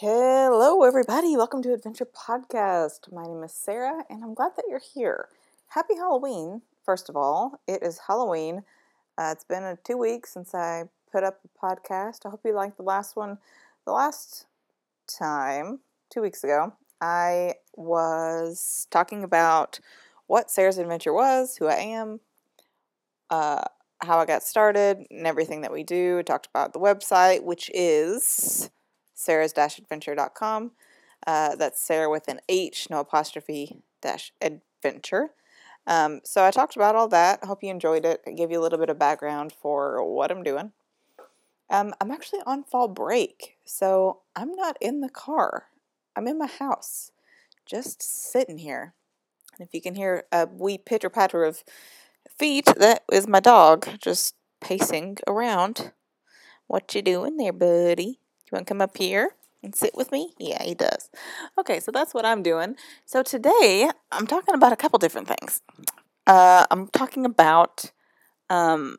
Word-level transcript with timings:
Hello, 0.00 0.84
everybody. 0.84 1.36
Welcome 1.36 1.60
to 1.62 1.72
Adventure 1.72 2.06
Podcast. 2.06 3.12
My 3.12 3.24
name 3.24 3.42
is 3.42 3.52
Sarah, 3.52 4.04
and 4.08 4.22
I'm 4.22 4.32
glad 4.32 4.52
that 4.54 4.66
you're 4.68 4.78
here. 4.78 5.26
Happy 5.70 5.96
Halloween, 5.96 6.62
first 6.84 7.08
of 7.08 7.16
all. 7.16 7.60
It 7.66 7.82
is 7.82 8.02
Halloween. 8.06 8.62
Uh, 9.18 9.30
it's 9.32 9.42
been 9.42 9.76
two 9.82 9.96
weeks 9.96 10.32
since 10.32 10.54
I 10.54 10.84
put 11.10 11.24
up 11.24 11.40
a 11.44 11.66
podcast. 11.66 12.24
I 12.24 12.28
hope 12.30 12.42
you 12.44 12.54
liked 12.54 12.76
the 12.76 12.84
last 12.84 13.16
one. 13.16 13.38
The 13.86 13.90
last 13.90 14.46
time, 15.08 15.80
two 16.10 16.22
weeks 16.22 16.44
ago, 16.44 16.74
I 17.00 17.54
was 17.74 18.86
talking 18.92 19.24
about 19.24 19.80
what 20.28 20.48
Sarah's 20.48 20.78
Adventure 20.78 21.12
was, 21.12 21.56
who 21.56 21.66
I 21.66 21.74
am, 21.74 22.20
uh, 23.30 23.64
how 24.00 24.20
I 24.20 24.26
got 24.26 24.44
started, 24.44 25.08
and 25.10 25.26
everything 25.26 25.62
that 25.62 25.72
we 25.72 25.82
do. 25.82 26.20
I 26.20 26.22
talked 26.22 26.46
about 26.46 26.72
the 26.72 26.78
website, 26.78 27.42
which 27.42 27.68
is 27.74 28.70
sarahs-adventure.com. 29.18 30.72
Uh, 31.26 31.56
that's 31.56 31.80
Sarah 31.80 32.10
with 32.10 32.28
an 32.28 32.40
H, 32.48 32.88
no 32.90 33.00
apostrophe, 33.00 33.82
dash 34.00 34.32
adventure. 34.40 35.30
Um, 35.86 36.20
so 36.22 36.44
I 36.44 36.50
talked 36.50 36.76
about 36.76 36.94
all 36.94 37.08
that. 37.08 37.44
Hope 37.44 37.62
you 37.62 37.70
enjoyed 37.70 38.04
it. 38.04 38.22
I 38.26 38.32
gave 38.32 38.50
you 38.50 38.60
a 38.60 38.62
little 38.62 38.78
bit 38.78 38.90
of 38.90 38.98
background 38.98 39.52
for 39.52 40.04
what 40.04 40.30
I'm 40.30 40.42
doing. 40.42 40.72
Um, 41.70 41.92
I'm 42.00 42.10
actually 42.10 42.40
on 42.46 42.62
fall 42.62 42.88
break, 42.88 43.56
so 43.64 44.20
I'm 44.36 44.52
not 44.52 44.76
in 44.80 45.00
the 45.00 45.10
car. 45.10 45.64
I'm 46.16 46.26
in 46.26 46.38
my 46.38 46.46
house, 46.46 47.10
just 47.66 48.02
sitting 48.02 48.58
here. 48.58 48.94
And 49.58 49.66
if 49.66 49.74
you 49.74 49.80
can 49.80 49.94
hear 49.94 50.24
a 50.30 50.46
wee 50.46 50.78
pitter 50.78 51.10
patter 51.10 51.44
of 51.44 51.64
feet, 52.38 52.66
that 52.76 53.02
is 53.12 53.26
my 53.26 53.40
dog 53.40 53.88
just 54.00 54.34
pacing 54.60 55.18
around. 55.26 55.92
What 56.66 56.94
you 56.94 57.02
doing 57.02 57.36
there, 57.36 57.52
buddy? 57.52 58.20
You 58.50 58.56
want 58.56 58.66
to 58.66 58.70
come 58.70 58.80
up 58.80 58.96
here 58.96 59.36
and 59.62 59.74
sit 59.74 59.94
with 59.94 60.12
me? 60.12 60.32
Yeah, 60.38 60.62
he 60.62 60.74
does. 60.74 61.10
Okay, 61.58 61.80
so 61.80 61.90
that's 61.90 62.14
what 62.14 62.24
I'm 62.24 62.42
doing. 62.42 62.76
So 63.04 63.22
today 63.22 63.90
I'm 64.12 64.26
talking 64.26 64.54
about 64.54 64.72
a 64.72 64.76
couple 64.76 64.98
different 64.98 65.28
things. 65.28 65.62
Uh, 66.26 66.66
I'm 66.70 66.88
talking 66.88 67.24
about 67.24 67.92
um, 68.50 68.98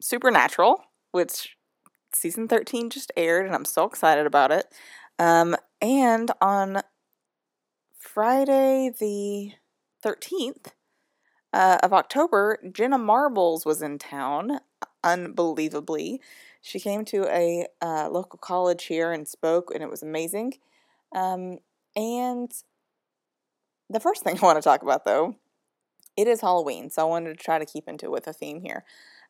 Supernatural, 0.00 0.84
which 1.12 1.56
season 2.12 2.48
13 2.48 2.90
just 2.90 3.12
aired, 3.16 3.46
and 3.46 3.54
I'm 3.54 3.64
so 3.64 3.84
excited 3.84 4.26
about 4.26 4.50
it. 4.50 4.66
Um, 5.18 5.56
and 5.80 6.30
on 6.40 6.82
Friday 7.98 8.90
the 8.98 9.52
13th 10.04 10.72
uh, 11.52 11.78
of 11.82 11.92
October, 11.92 12.58
Jenna 12.72 12.98
Marbles 12.98 13.64
was 13.64 13.80
in 13.80 13.98
town, 13.98 14.58
unbelievably. 15.02 16.20
She 16.64 16.80
came 16.80 17.04
to 17.06 17.26
a 17.26 17.66
uh, 17.82 18.08
local 18.10 18.38
college 18.38 18.84
here 18.84 19.12
and 19.12 19.28
spoke, 19.28 19.70
and 19.74 19.82
it 19.82 19.90
was 19.90 20.02
amazing. 20.02 20.54
Um, 21.14 21.58
and 21.94 22.50
the 23.90 24.00
first 24.00 24.24
thing 24.24 24.38
I 24.42 24.46
want 24.46 24.56
to 24.56 24.62
talk 24.62 24.82
about, 24.82 25.04
though, 25.04 25.36
it 26.16 26.26
is 26.26 26.40
Halloween, 26.40 26.88
so 26.88 27.02
I 27.02 27.04
wanted 27.04 27.36
to 27.36 27.44
try 27.44 27.58
to 27.58 27.66
keep 27.66 27.86
into 27.86 28.06
it 28.06 28.12
with 28.12 28.26
a 28.26 28.32
theme 28.32 28.62
here. 28.62 28.84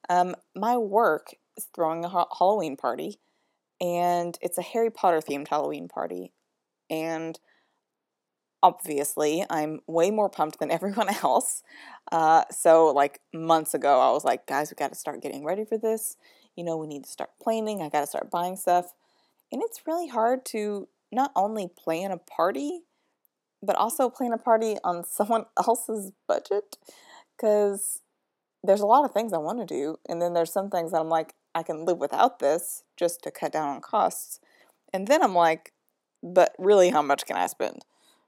Um, 0.09 0.37
my 0.55 0.77
work 0.77 1.35
is 1.57 1.67
throwing 1.75 2.05
a 2.05 2.09
ha- 2.09 2.29
Halloween 2.39 2.77
party, 2.77 3.19
and 3.81 4.39
it's 4.41 4.57
a 4.57 4.63
Harry 4.63 4.91
Potter 4.91 5.19
themed 5.19 5.49
Halloween 5.49 5.89
party. 5.89 6.33
And 6.89 7.37
obviously, 8.63 9.45
I'm 9.51 9.81
way 9.89 10.13
more 10.13 10.31
pumped 10.31 10.61
than 10.61 10.71
everyone 10.71 11.09
else. 11.09 11.65
Uh, 12.13 12.45
so, 12.53 12.93
like 12.93 13.23
months 13.35 13.75
ago, 13.75 13.99
I 13.99 14.13
was 14.13 14.25
like, 14.25 14.47
guys, 14.47 14.71
we 14.71 14.77
got 14.77 14.93
to 14.93 14.99
start 14.99 15.21
getting 15.21 15.45
ready 15.45 15.65
for 15.65 15.77
this 15.79 16.17
you 16.57 16.65
know, 16.65 16.77
we 16.77 16.87
need 16.87 17.05
to 17.05 17.11
start 17.11 17.31
planning. 17.43 17.83
I 17.83 17.89
got 17.89 18.01
to 18.01 18.07
start 18.07 18.31
buying 18.31 18.57
stuff. 18.57 18.93
And 19.53 19.63
it's 19.63 19.87
really 19.87 20.09
hard 20.09 20.45
to 20.47 20.89
not 21.13 21.33
only 21.37 21.69
plan 21.69 22.11
a 22.11 22.19
party, 22.19 22.81
but 23.63 23.77
also 23.77 24.11
plan 24.11 24.33
a 24.33 24.39
party 24.39 24.77
on 24.85 25.05
someone 25.09 25.47
else's 25.59 26.13
budget 26.27 26.77
because 27.37 28.01
there's 28.63 28.81
a 28.81 28.87
lot 28.87 29.05
of 29.05 29.13
things 29.13 29.33
I 29.33 29.39
want 29.39 29.61
to 29.61 29.67
do. 29.67 29.97
And 30.09 30.21
then 30.21 30.33
there's 30.33 30.53
some 30.53 30.71
things 30.71 30.93
that 30.93 31.01
I'm 31.01 31.09
like, 31.09 31.35
I 31.55 31.63
can 31.63 31.85
live 31.85 31.99
without 31.99 32.39
this 32.39 32.83
just 32.97 33.23
to 33.23 33.31
cut 33.31 33.53
down 33.53 33.69
on 33.69 33.81
costs. 33.81 34.41
And 34.93 35.07
then 35.07 35.23
I'm 35.23 35.35
like, 35.35 35.73
but 36.23 36.55
really, 36.59 36.91
how 36.91 37.03
much 37.03 37.27
can 37.27 37.37
I 37.37 37.47
spend? 37.47 37.85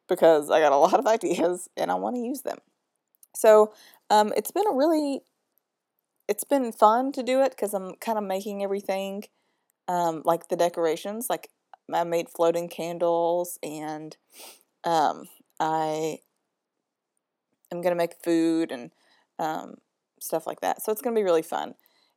Because 0.08 0.50
I 0.50 0.60
got 0.60 0.72
a 0.72 0.76
lot 0.78 0.94
of 0.94 1.06
ideas 1.06 1.69
and 1.76 1.91
I 1.91 1.94
want 1.94 2.16
to 2.16 2.22
use 2.22 2.43
them. 2.43 2.58
So 3.34 3.72
um, 4.10 4.32
it's 4.37 4.50
been 4.50 4.66
a 4.66 4.75
really 4.75 5.22
it's 6.28 6.44
been 6.44 6.72
fun 6.72 7.12
to 7.12 7.22
do 7.22 7.42
it 7.42 7.50
because 7.50 7.75
I'm 7.75 7.94
kind 7.97 8.19
of 8.19 8.25
making 8.25 8.62
everything 8.62 9.25
um, 9.88 10.22
like 10.25 10.48
the 10.48 10.56
decorations. 10.56 11.28
Like 11.31 11.50
I 11.92 12.04
made 12.04 12.28
floating 12.28 12.69
candles 12.69 13.59
and 13.62 14.16
um, 14.84 15.25
I 15.60 16.19
am 17.72 17.81
gonna 17.81 17.94
make 17.94 18.22
food 18.25 18.72
and 18.72 18.91
um, 19.38 19.76
stuff 20.20 20.47
like 20.47 20.60
that. 20.60 20.82
So 20.82 20.92
it's 20.92 21.03
gonna 21.03 21.16
be 21.16 21.22
really 21.22 21.42
fun. 21.42 21.75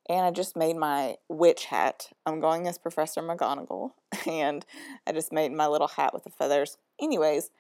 And 0.08 0.26
I 0.26 0.32
just 0.32 0.58
made 0.58 0.76
my 0.76 1.18
witch 1.28 1.66
hat. 1.66 2.08
I'm 2.26 2.40
going 2.40 2.68
as 2.68 2.80
Professor 2.80 3.22
McGonagall, 3.22 3.92
and 4.28 4.66
I 5.06 5.12
just 5.12 5.32
made 5.32 5.52
my 5.52 5.68
little 5.68 5.88
hat 5.88 6.14
with 6.14 6.24
the 6.24 6.32
feathers. 6.32 6.78
Anyways, 7.00 7.52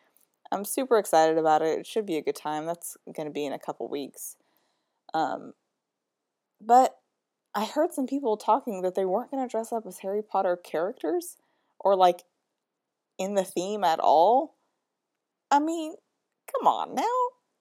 I'm 0.52 0.66
super 0.66 0.98
excited 0.98 1.38
about 1.38 1.62
it. 1.62 1.80
It 1.80 1.86
should 1.86 2.08
be 2.08 2.18
a 2.18 2.24
good 2.24 2.36
time. 2.36 2.66
That's 2.66 2.98
to 3.16 3.30
be 3.30 3.46
in 3.46 3.54
a 3.54 3.60
couple 3.60 3.88
weeks. 3.88 4.36
Um, 5.14 5.54
but 6.62 7.00
I 7.56 7.66
heard 7.66 7.94
some 7.94 8.08
people 8.08 8.38
talking 8.38 8.82
that 8.82 8.96
they 8.96 9.06
weren't 9.06 9.32
going 9.32 9.46
to 9.46 9.52
dress 9.52 9.72
up 9.72 9.86
as 9.88 10.00
Harry 10.00 10.22
Potter 10.22 10.56
characters 10.56 11.38
or 11.80 11.96
like 11.96 12.24
in 13.18 13.36
the 13.36 13.44
theme 13.44 13.84
at 13.84 14.00
all. 14.00 14.56
I 15.50 15.60
mean, 15.60 15.96
come 16.54 16.68
on 16.68 16.94
now. 16.96 17.04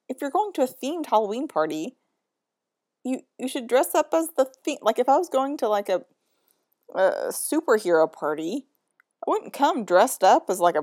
If 0.08 0.18
you're 0.20 0.30
going 0.30 0.52
to 0.54 0.62
a 0.62 0.66
themed 0.66 1.06
Halloween 1.06 1.48
party, 1.48 1.96
you 3.04 3.20
you 3.38 3.48
should 3.48 3.66
dress 3.66 3.94
up 3.94 4.12
as 4.12 4.30
the 4.36 4.46
theme. 4.64 4.78
Like 4.82 4.98
if 4.98 5.08
I 5.08 5.16
was 5.16 5.28
going 5.28 5.56
to 5.58 5.68
like 5.68 5.88
a, 5.88 6.02
a 6.94 7.28
superhero 7.30 8.10
party, 8.10 8.66
I 9.26 9.30
wouldn't 9.30 9.52
come 9.52 9.84
dressed 9.84 10.22
up 10.22 10.46
as 10.48 10.60
like 10.60 10.76
a, 10.76 10.82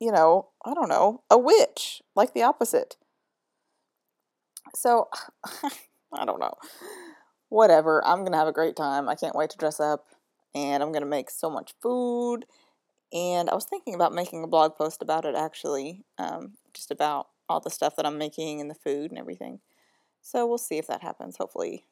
you 0.00 0.12
know, 0.12 0.48
I 0.64 0.74
don't 0.74 0.88
know, 0.88 1.22
a 1.30 1.38
witch, 1.38 2.02
like 2.14 2.34
the 2.34 2.42
opposite. 2.42 2.96
So, 4.74 5.08
I 6.12 6.24
don't 6.24 6.40
know 6.40 6.54
whatever. 7.52 8.04
I'm 8.06 8.20
going 8.20 8.32
to 8.32 8.38
have 8.38 8.48
a 8.48 8.52
great 8.52 8.76
time. 8.76 9.08
I 9.08 9.14
can't 9.14 9.36
wait 9.36 9.50
to 9.50 9.58
dress 9.58 9.78
up 9.78 10.06
and 10.54 10.82
I'm 10.82 10.90
going 10.90 11.02
to 11.02 11.08
make 11.08 11.30
so 11.30 11.50
much 11.50 11.74
food. 11.82 12.46
And 13.12 13.50
I 13.50 13.54
was 13.54 13.66
thinking 13.66 13.94
about 13.94 14.14
making 14.14 14.42
a 14.42 14.48
blog 14.48 14.74
post 14.74 15.02
about 15.02 15.26
it 15.26 15.34
actually, 15.34 16.02
um, 16.16 16.54
just 16.72 16.90
about 16.90 17.28
all 17.50 17.60
the 17.60 17.68
stuff 17.70 17.94
that 17.96 18.06
I'm 18.06 18.16
making 18.16 18.60
and 18.60 18.70
the 18.70 18.74
food 18.74 19.10
and 19.10 19.18
everything. 19.18 19.60
So 20.22 20.46
we'll 20.46 20.56
see 20.56 20.78
if 20.78 20.86
that 20.86 21.02
happens. 21.02 21.36
Hopefully, 21.36 21.84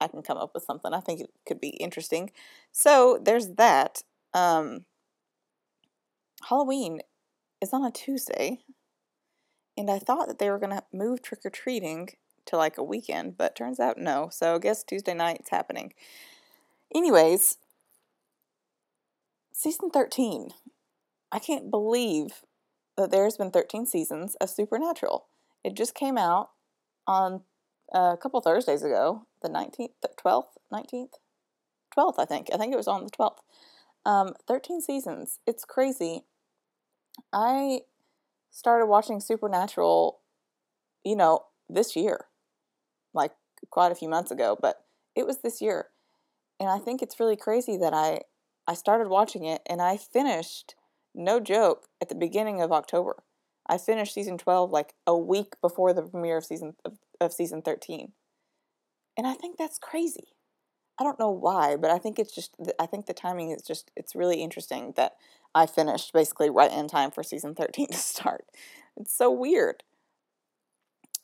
I 0.00 0.06
can 0.06 0.22
come 0.22 0.38
up 0.38 0.52
with 0.54 0.62
something. 0.62 0.94
I 0.94 1.00
think 1.00 1.20
it 1.20 1.30
could 1.44 1.60
be 1.60 1.70
interesting. 1.70 2.30
So 2.70 3.18
there's 3.20 3.54
that. 3.54 4.02
Um, 4.32 4.84
Halloween 6.48 7.00
is 7.60 7.72
on 7.72 7.84
a 7.84 7.90
Tuesday, 7.90 8.60
and 9.76 9.90
I 9.90 9.98
thought 9.98 10.28
that 10.28 10.38
they 10.38 10.50
were 10.50 10.58
going 10.60 10.76
to 10.76 10.84
move 10.92 11.20
trick 11.20 11.40
or 11.44 11.50
treating 11.50 12.10
to 12.48 12.56
like 12.56 12.78
a 12.78 12.82
weekend, 12.82 13.36
but 13.36 13.54
turns 13.54 13.80
out 13.80 13.98
no. 13.98 14.28
So 14.32 14.56
I 14.56 14.58
guess 14.58 14.82
Tuesday 14.82 15.14
night 15.14 15.38
it's 15.40 15.50
happening. 15.50 15.92
Anyways, 16.94 17.58
season 19.52 19.90
13. 19.90 20.50
I 21.30 21.38
can't 21.38 21.70
believe 21.70 22.42
that 22.96 23.10
there's 23.10 23.36
been 23.36 23.50
13 23.50 23.86
seasons 23.86 24.34
of 24.36 24.48
Supernatural. 24.48 25.26
It 25.62 25.74
just 25.74 25.94
came 25.94 26.16
out 26.16 26.50
on 27.06 27.42
a 27.92 28.16
couple 28.20 28.40
Thursdays 28.40 28.82
ago, 28.82 29.26
the 29.42 29.48
19th, 29.48 29.90
12th, 30.24 30.56
19th, 30.72 31.14
12th, 31.96 32.14
I 32.18 32.24
think. 32.24 32.48
I 32.52 32.56
think 32.56 32.72
it 32.72 32.76
was 32.76 32.88
on 32.88 33.04
the 33.04 33.10
12th. 33.10 33.38
Um, 34.06 34.34
13 34.46 34.80
seasons. 34.80 35.38
It's 35.46 35.64
crazy. 35.64 36.22
I 37.32 37.80
started 38.50 38.86
watching 38.86 39.20
Supernatural, 39.20 40.20
you 41.04 41.16
know, 41.16 41.40
this 41.68 41.94
year 41.94 42.27
like 43.14 43.32
quite 43.70 43.92
a 43.92 43.96
few 43.96 44.08
months 44.08 44.30
ago, 44.30 44.56
but 44.60 44.84
it 45.14 45.26
was 45.26 45.38
this 45.38 45.60
year. 45.60 45.86
And 46.60 46.68
I 46.68 46.78
think 46.78 47.02
it's 47.02 47.20
really 47.20 47.36
crazy 47.36 47.76
that 47.76 47.94
I 47.94 48.20
I 48.66 48.74
started 48.74 49.08
watching 49.08 49.44
it 49.44 49.62
and 49.68 49.80
I 49.80 49.96
finished 49.96 50.74
no 51.14 51.40
joke 51.40 51.86
at 52.02 52.08
the 52.08 52.14
beginning 52.14 52.60
of 52.60 52.70
October. 52.70 53.22
I 53.66 53.78
finished 53.78 54.14
season 54.14 54.38
12 54.38 54.70
like 54.70 54.94
a 55.06 55.16
week 55.16 55.54
before 55.60 55.92
the 55.92 56.02
premiere 56.02 56.38
of 56.38 56.44
season 56.44 56.74
of, 56.84 56.98
of 57.20 57.32
season 57.32 57.62
13. 57.62 58.12
And 59.16 59.26
I 59.26 59.34
think 59.34 59.56
that's 59.56 59.78
crazy. 59.78 60.28
I 60.98 61.04
don't 61.04 61.18
know 61.18 61.30
why, 61.30 61.76
but 61.76 61.90
I 61.90 61.98
think 61.98 62.18
it's 62.18 62.34
just 62.34 62.56
I 62.78 62.86
think 62.86 63.06
the 63.06 63.14
timing 63.14 63.50
is 63.50 63.62
just 63.62 63.90
it's 63.96 64.14
really 64.14 64.42
interesting 64.42 64.94
that 64.96 65.12
I 65.54 65.66
finished 65.66 66.12
basically 66.12 66.50
right 66.50 66.72
in 66.72 66.88
time 66.88 67.10
for 67.10 67.22
season 67.22 67.54
13 67.54 67.86
to 67.90 67.96
start. 67.96 68.46
It's 68.96 69.16
so 69.16 69.30
weird. 69.30 69.82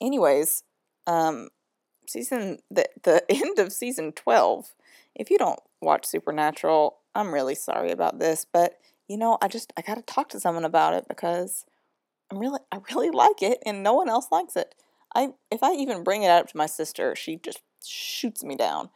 Anyways, 0.01 0.63
um 1.07 1.49
season 2.09 2.59
the 2.71 2.89
the 3.03 3.25
end 3.29 3.59
of 3.59 3.73
season 3.73 4.13
12 4.13 4.75
if 5.15 5.31
you 5.31 5.39
don't 5.39 5.61
watch 5.81 6.07
supernatural 6.07 6.99
I'm 7.15 7.33
really 7.33 7.55
sorry 7.55 7.91
about 7.91 8.19
this, 8.19 8.45
but 8.51 8.79
you 9.09 9.17
know, 9.17 9.39
I 9.41 9.49
just 9.49 9.73
I 9.77 9.83
got 9.83 9.97
to 9.97 10.03
talk 10.03 10.29
to 10.31 10.41
someone 10.41 10.65
about 10.65 10.95
it 10.95 11.07
because 11.09 11.65
I'm 12.31 12.39
really 12.39 12.61
I 12.73 12.79
really 12.91 13.11
like 13.13 13.43
it 13.43 13.59
and 13.65 13.83
no 13.83 13.95
one 13.95 14.09
else 14.09 14.29
likes 14.31 14.57
it. 14.57 14.75
I 15.15 15.31
if 15.51 15.63
I 15.63 15.75
even 15.75 16.03
bring 16.03 16.23
it 16.23 16.31
up 16.31 16.49
to 16.49 16.57
my 16.57 16.67
sister, 16.67 17.15
she 17.15 17.37
just 17.37 17.61
shoots 17.85 18.43
me 18.43 18.57
down. 18.57 18.91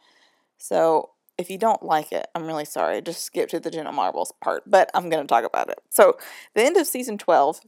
So, 0.57 1.11
if 1.37 1.49
you 1.49 1.57
don't 1.57 1.83
like 1.83 2.11
it, 2.11 2.27
I'm 2.35 2.45
really 2.45 2.65
sorry. 2.65 3.01
Just 3.01 3.23
skip 3.23 3.47
to 3.49 3.61
the 3.61 3.71
Jenna 3.71 3.93
Marbles 3.93 4.33
part, 4.41 4.63
but 4.67 4.91
I'm 4.93 5.09
to 5.09 5.23
talk 5.23 5.45
about 5.45 5.69
it. 5.69 5.79
So, 5.89 6.17
the 6.53 6.63
end 6.63 6.75
of 6.75 6.85
season 6.85 7.17
12 7.17 7.61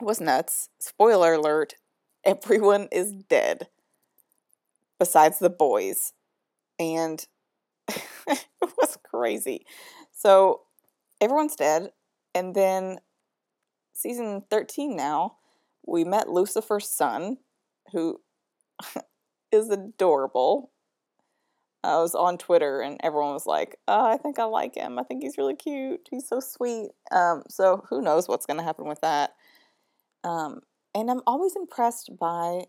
was 0.00 0.20
nuts. 0.20 0.68
Spoiler 0.78 1.34
alert, 1.34 1.74
everyone 2.24 2.86
is 2.92 3.12
dead 3.12 3.66
besides 4.98 5.38
the 5.38 5.50
boys. 5.50 6.12
And 6.78 7.26
it 7.88 8.46
was 8.60 8.98
crazy. 9.02 9.66
So, 10.12 10.62
everyone's 11.20 11.56
dead 11.56 11.90
and 12.34 12.54
then 12.54 12.98
season 13.94 14.44
13 14.50 14.96
now, 14.96 15.36
we 15.86 16.04
met 16.04 16.28
Lucifer's 16.28 16.88
son, 16.88 17.38
who 17.92 18.20
is 19.52 19.70
adorable. 19.70 20.70
I 21.82 21.96
was 21.96 22.14
on 22.14 22.38
Twitter 22.38 22.80
and 22.80 23.00
everyone 23.02 23.32
was 23.32 23.46
like, 23.46 23.76
oh, 23.86 24.06
I 24.06 24.16
think 24.16 24.38
I 24.38 24.44
like 24.44 24.74
him. 24.74 24.98
I 24.98 25.04
think 25.04 25.22
he's 25.22 25.38
really 25.38 25.54
cute. 25.54 26.08
He's 26.10 26.28
so 26.28 26.40
sweet. 26.40 26.90
Um, 27.10 27.44
so 27.48 27.84
who 27.88 28.02
knows 28.02 28.28
what's 28.28 28.46
going 28.46 28.58
to 28.58 28.64
happen 28.64 28.86
with 28.86 29.00
that. 29.00 29.34
Um, 30.24 30.60
and 30.94 31.10
I'm 31.10 31.22
always 31.26 31.54
impressed 31.56 32.10
by 32.18 32.64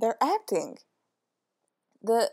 their 0.00 0.16
acting. 0.22 0.78
The 2.02 2.30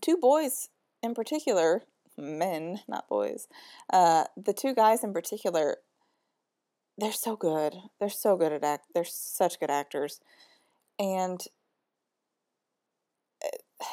two 0.00 0.16
boys 0.16 0.68
in 1.02 1.14
particular, 1.14 1.82
men, 2.16 2.80
not 2.88 3.08
boys, 3.08 3.48
uh, 3.92 4.24
the 4.36 4.52
two 4.52 4.74
guys 4.74 5.02
in 5.02 5.12
particular 5.12 5.78
they're 6.96 7.12
so 7.12 7.36
good. 7.36 7.74
They're 7.98 8.08
so 8.08 8.36
good 8.36 8.52
at 8.52 8.64
act. 8.64 8.86
They're 8.94 9.04
such 9.04 9.58
good 9.58 9.70
actors, 9.70 10.20
and 10.98 11.40
eh, 13.42 13.48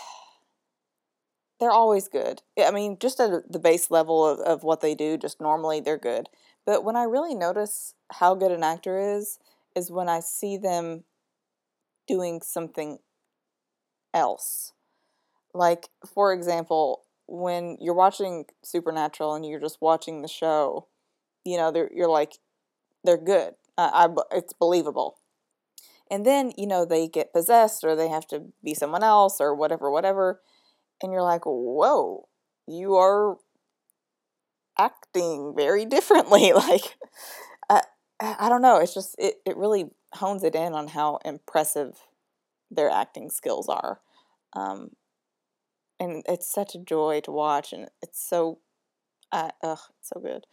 they're 1.60 1.72
always 1.72 2.08
good. 2.08 2.42
I 2.60 2.72
mean, 2.72 2.98
just 3.00 3.20
at 3.20 3.52
the 3.52 3.60
base 3.60 3.90
level 3.90 4.26
of, 4.26 4.40
of 4.40 4.64
what 4.64 4.82
they 4.82 4.96
do, 4.96 5.18
just 5.18 5.42
normally 5.42 5.80
they're 5.80 5.98
good. 5.98 6.30
But 6.66 6.84
when 6.84 6.96
I 6.96 7.04
really 7.04 7.34
notice 7.34 7.96
how 8.12 8.36
good 8.36 8.52
an 8.52 8.64
actor 8.64 9.00
is, 9.00 9.40
is 9.76 9.90
when 9.90 10.08
I 10.08 10.20
see 10.20 10.58
them 10.58 11.04
doing 12.12 12.42
something 12.42 12.98
else. 14.14 14.74
Like, 15.54 15.88
for 16.14 16.34
example, 16.34 17.04
when 17.26 17.78
you're 17.80 17.96
watching 17.96 18.46
Supernatural 18.64 19.34
and 19.34 19.46
you're 19.46 19.62
just 19.62 19.78
watching 19.80 20.22
the 20.22 20.28
show, 20.28 20.88
you 21.46 21.56
know, 21.56 21.72
you're 21.94 22.10
like, 22.10 22.34
they're 23.06 23.18
good. 23.18 23.54
I, 23.78 24.10
it's 24.32 24.52
believable. 24.52 25.20
And 26.12 26.26
then, 26.26 26.52
you 26.58 26.68
know, 26.68 26.84
they 26.84 27.08
get 27.08 27.32
possessed 27.32 27.86
or 27.86 27.96
they 27.96 28.10
have 28.10 28.28
to 28.28 28.52
be 28.62 28.74
someone 28.74 29.04
else 29.04 29.40
or 29.40 29.56
whatever, 29.56 29.90
whatever. 29.90 30.42
And 31.02 31.14
you're 31.14 31.24
like, 31.24 31.46
whoa, 31.46 32.28
you 32.68 32.96
are 32.96 33.38
acting 34.78 35.54
very 35.56 35.86
differently. 35.96 36.52
like, 36.52 36.98
I, 37.70 37.82
I 38.20 38.50
don't 38.50 38.62
know. 38.62 38.80
It's 38.80 38.94
just, 38.94 39.16
it, 39.18 39.36
it 39.46 39.56
really 39.56 39.86
hones 40.14 40.44
it 40.44 40.56
in 40.56 40.74
on 40.74 40.90
how 40.90 41.20
impressive 41.26 42.00
their 42.70 42.90
acting 42.90 43.30
skills 43.30 43.68
are. 43.70 44.00
Um, 44.54 44.92
and 46.00 46.24
it's 46.28 46.52
such 46.52 46.76
a 46.76 46.80
joy 46.80 47.22
to 47.26 47.32
watch, 47.32 47.74
and 47.74 47.88
it's 48.02 48.28
so, 48.28 48.60
uh, 49.32 49.52
ugh, 49.64 49.80
it's 50.00 50.10
so 50.10 50.20
good. 50.20 50.46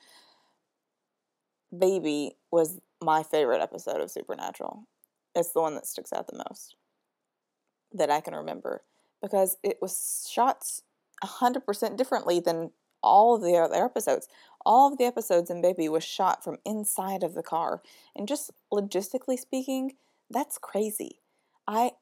Baby 1.77 2.37
was 2.51 2.81
my 3.03 3.23
favorite 3.23 3.63
episode 3.63 4.01
of 4.01 4.11
Supernatural. 4.11 4.87
It's 5.35 5.53
the 5.53 5.61
one 5.61 5.75
that 5.75 5.87
sticks 5.87 6.13
out 6.13 6.27
the 6.27 6.45
most 6.49 6.77
that 7.93 8.11
I 8.11 8.21
can 8.21 8.35
remember 8.35 8.83
because 9.23 9.57
it 9.63 9.79
was 9.81 10.29
shot 10.31 10.65
100% 11.25 11.97
differently 11.97 12.41
than 12.41 12.71
all 13.03 13.35
of 13.35 13.43
the 13.43 13.57
other 13.57 13.85
episodes. 13.85 14.29
All 14.65 14.91
of 14.91 14.99
the 14.99 15.05
episodes 15.05 15.51
in 15.51 15.63
Baby 15.63 15.89
was 15.89 16.05
shot 16.05 16.45
from 16.45 16.59
inside 16.65 17.23
of 17.23 17.35
the 17.35 17.43
car. 17.43 17.83
And 18.15 18.29
just 18.29 18.51
logistically 18.73 19.39
speaking, 19.39 19.93
that's 20.31 20.59
crazy. 20.59 21.21
I 21.67 21.93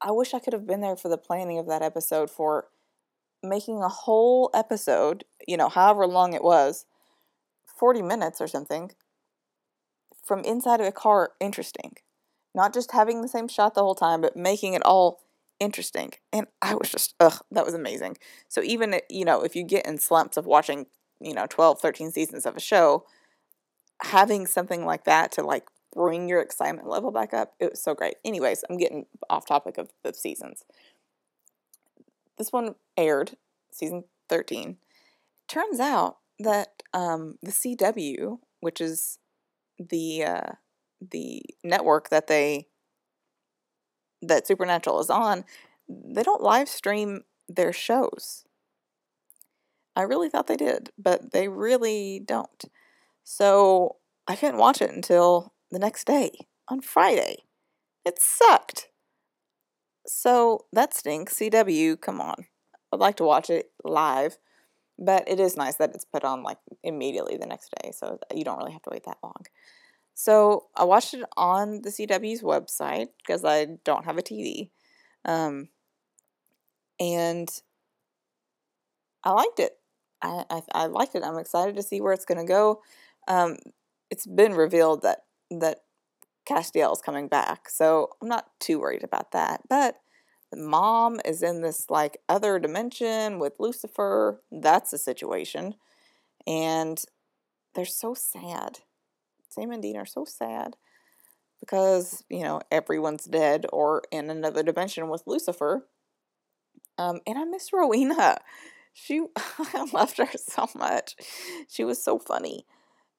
I 0.00 0.10
wish 0.10 0.34
I 0.34 0.38
could 0.38 0.52
have 0.52 0.66
been 0.66 0.80
there 0.80 0.96
for 0.96 1.08
the 1.08 1.18
planning 1.18 1.58
of 1.58 1.66
that 1.66 1.82
episode 1.82 2.30
for 2.30 2.68
making 3.42 3.82
a 3.82 3.88
whole 3.88 4.50
episode, 4.52 5.24
you 5.46 5.56
know, 5.56 5.68
however 5.68 6.06
long 6.06 6.34
it 6.34 6.44
was, 6.44 6.84
40 7.78 8.02
minutes 8.02 8.40
or 8.40 8.46
something, 8.46 8.92
from 10.22 10.40
inside 10.40 10.80
of 10.80 10.86
a 10.86 10.92
car 10.92 11.32
interesting. 11.40 11.96
Not 12.54 12.74
just 12.74 12.92
having 12.92 13.22
the 13.22 13.28
same 13.28 13.48
shot 13.48 13.74
the 13.74 13.82
whole 13.82 13.94
time, 13.94 14.20
but 14.20 14.36
making 14.36 14.74
it 14.74 14.82
all 14.84 15.20
interesting. 15.60 16.12
And 16.32 16.46
I 16.62 16.74
was 16.74 16.90
just, 16.90 17.14
ugh, 17.20 17.40
that 17.50 17.64
was 17.64 17.74
amazing. 17.74 18.18
So 18.48 18.62
even, 18.62 19.00
you 19.08 19.24
know, 19.24 19.42
if 19.42 19.56
you 19.56 19.64
get 19.64 19.86
in 19.86 19.98
slumps 19.98 20.36
of 20.36 20.46
watching, 20.46 20.86
you 21.20 21.34
know, 21.34 21.46
12, 21.48 21.80
13 21.80 22.10
seasons 22.10 22.46
of 22.46 22.56
a 22.56 22.60
show, 22.60 23.04
having 24.02 24.46
something 24.46 24.84
like 24.84 25.04
that 25.04 25.32
to 25.32 25.42
like 25.42 25.64
bring 25.94 26.28
your 26.28 26.40
excitement 26.40 26.88
level 26.88 27.10
back 27.10 27.32
up, 27.32 27.54
it 27.58 27.70
was 27.70 27.82
so 27.82 27.94
great. 27.94 28.16
Anyways, 28.24 28.64
I'm 28.68 28.76
getting 28.76 29.06
off 29.30 29.46
topic 29.46 29.78
of 29.78 29.90
the 30.02 30.12
seasons. 30.12 30.64
This 32.38 32.52
one 32.52 32.74
aired, 32.96 33.36
season 33.72 34.04
13. 34.28 34.76
Turns 35.48 35.80
out 35.80 36.18
that 36.38 36.82
um, 36.92 37.38
the 37.42 37.52
CW, 37.52 38.38
which 38.60 38.80
is 38.80 39.18
the 39.78 40.24
uh, 40.24 40.52
the 41.00 41.42
network 41.62 42.08
that 42.10 42.26
they 42.26 42.66
that 44.22 44.46
Supernatural 44.46 45.00
is 45.00 45.10
on, 45.10 45.44
they 45.88 46.22
don't 46.22 46.42
live 46.42 46.68
stream 46.68 47.22
their 47.48 47.72
shows. 47.72 48.44
I 49.94 50.02
really 50.02 50.28
thought 50.28 50.46
they 50.46 50.56
did, 50.56 50.90
but 50.98 51.32
they 51.32 51.48
really 51.48 52.20
don't. 52.24 52.64
So 53.24 53.96
I 54.28 54.36
couldn't 54.36 54.58
watch 54.58 54.82
it 54.82 54.90
until 54.90 55.54
the 55.70 55.78
next 55.78 56.06
day 56.06 56.30
on 56.68 56.80
Friday. 56.80 57.44
It 58.04 58.20
sucked. 58.20 58.88
So 60.06 60.66
that 60.72 60.94
stinks. 60.94 61.34
CW, 61.34 62.00
come 62.00 62.20
on. 62.20 62.46
I'd 62.92 63.00
like 63.00 63.16
to 63.16 63.24
watch 63.24 63.50
it 63.50 63.70
live, 63.84 64.38
but 64.98 65.28
it 65.28 65.40
is 65.40 65.56
nice 65.56 65.76
that 65.76 65.94
it's 65.94 66.04
put 66.04 66.24
on 66.24 66.42
like 66.42 66.58
immediately 66.84 67.36
the 67.36 67.46
next 67.46 67.72
day, 67.82 67.90
so 67.92 68.18
you 68.34 68.44
don't 68.44 68.58
really 68.58 68.72
have 68.72 68.82
to 68.82 68.90
wait 68.92 69.04
that 69.04 69.18
long. 69.22 69.44
So 70.18 70.68
I 70.74 70.84
watched 70.84 71.12
it 71.12 71.24
on 71.36 71.82
the 71.82 71.90
CW's 71.90 72.40
website 72.40 73.08
because 73.18 73.44
I 73.44 73.66
don't 73.84 74.06
have 74.06 74.16
a 74.16 74.22
TV. 74.22 74.70
Um, 75.26 75.68
and 76.98 77.50
I 79.22 79.32
liked 79.32 79.60
it. 79.60 79.72
I, 80.22 80.44
I, 80.48 80.62
I 80.72 80.86
liked 80.86 81.16
it. 81.16 81.22
I'm 81.22 81.36
excited 81.36 81.76
to 81.76 81.82
see 81.82 82.00
where 82.00 82.14
it's 82.14 82.24
going 82.24 82.38
to 82.38 82.50
go. 82.50 82.80
Um, 83.28 83.58
it's 84.10 84.26
been 84.26 84.54
revealed 84.54 85.02
that 85.02 85.24
that 85.50 85.80
Castiel 86.48 86.94
is 86.94 87.02
coming 87.02 87.28
back, 87.28 87.68
so 87.68 88.08
I'm 88.22 88.28
not 88.28 88.46
too 88.58 88.80
worried 88.80 89.04
about 89.04 89.32
that. 89.32 89.60
But 89.68 89.96
the 90.50 90.56
mom 90.56 91.20
is 91.26 91.42
in 91.42 91.60
this 91.60 91.90
like 91.90 92.22
other 92.26 92.58
dimension 92.58 93.38
with 93.38 93.60
Lucifer. 93.60 94.40
That's 94.50 94.94
a 94.94 94.98
situation, 94.98 95.74
and 96.46 97.04
they're 97.74 97.84
so 97.84 98.14
sad. 98.14 98.78
Sam 99.56 99.70
and 99.70 99.82
Dean 99.82 99.96
are 99.96 100.06
so 100.06 100.24
sad 100.24 100.76
because 101.60 102.22
you 102.28 102.42
know 102.42 102.60
everyone's 102.70 103.24
dead 103.24 103.66
or 103.72 104.02
in 104.12 104.30
another 104.30 104.62
dimension 104.62 105.08
with 105.08 105.22
Lucifer. 105.26 105.86
Um, 106.98 107.20
and 107.26 107.38
I 107.38 107.44
miss 107.44 107.72
Rowena. 107.72 108.38
She, 108.92 109.26
I 109.36 109.86
loved 109.92 110.18
her 110.18 110.28
so 110.36 110.68
much. 110.74 111.16
She 111.68 111.84
was 111.84 112.02
so 112.02 112.18
funny, 112.18 112.66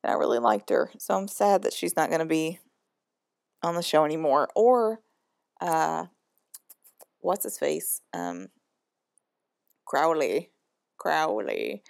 and 0.03 0.11
I 0.11 0.15
really 0.15 0.39
liked 0.39 0.69
her. 0.69 0.91
So 0.97 1.15
I'm 1.15 1.27
sad 1.27 1.63
that 1.63 1.73
she's 1.73 1.95
not 1.95 2.09
going 2.09 2.19
to 2.19 2.25
be 2.25 2.59
on 3.61 3.75
the 3.75 3.83
show 3.83 4.03
anymore. 4.03 4.49
Or, 4.55 5.01
uh, 5.61 6.05
what's 7.19 7.43
his 7.43 7.59
face? 7.59 8.01
Um, 8.13 8.47
Crowley. 9.85 10.49
Crowley. 10.97 11.83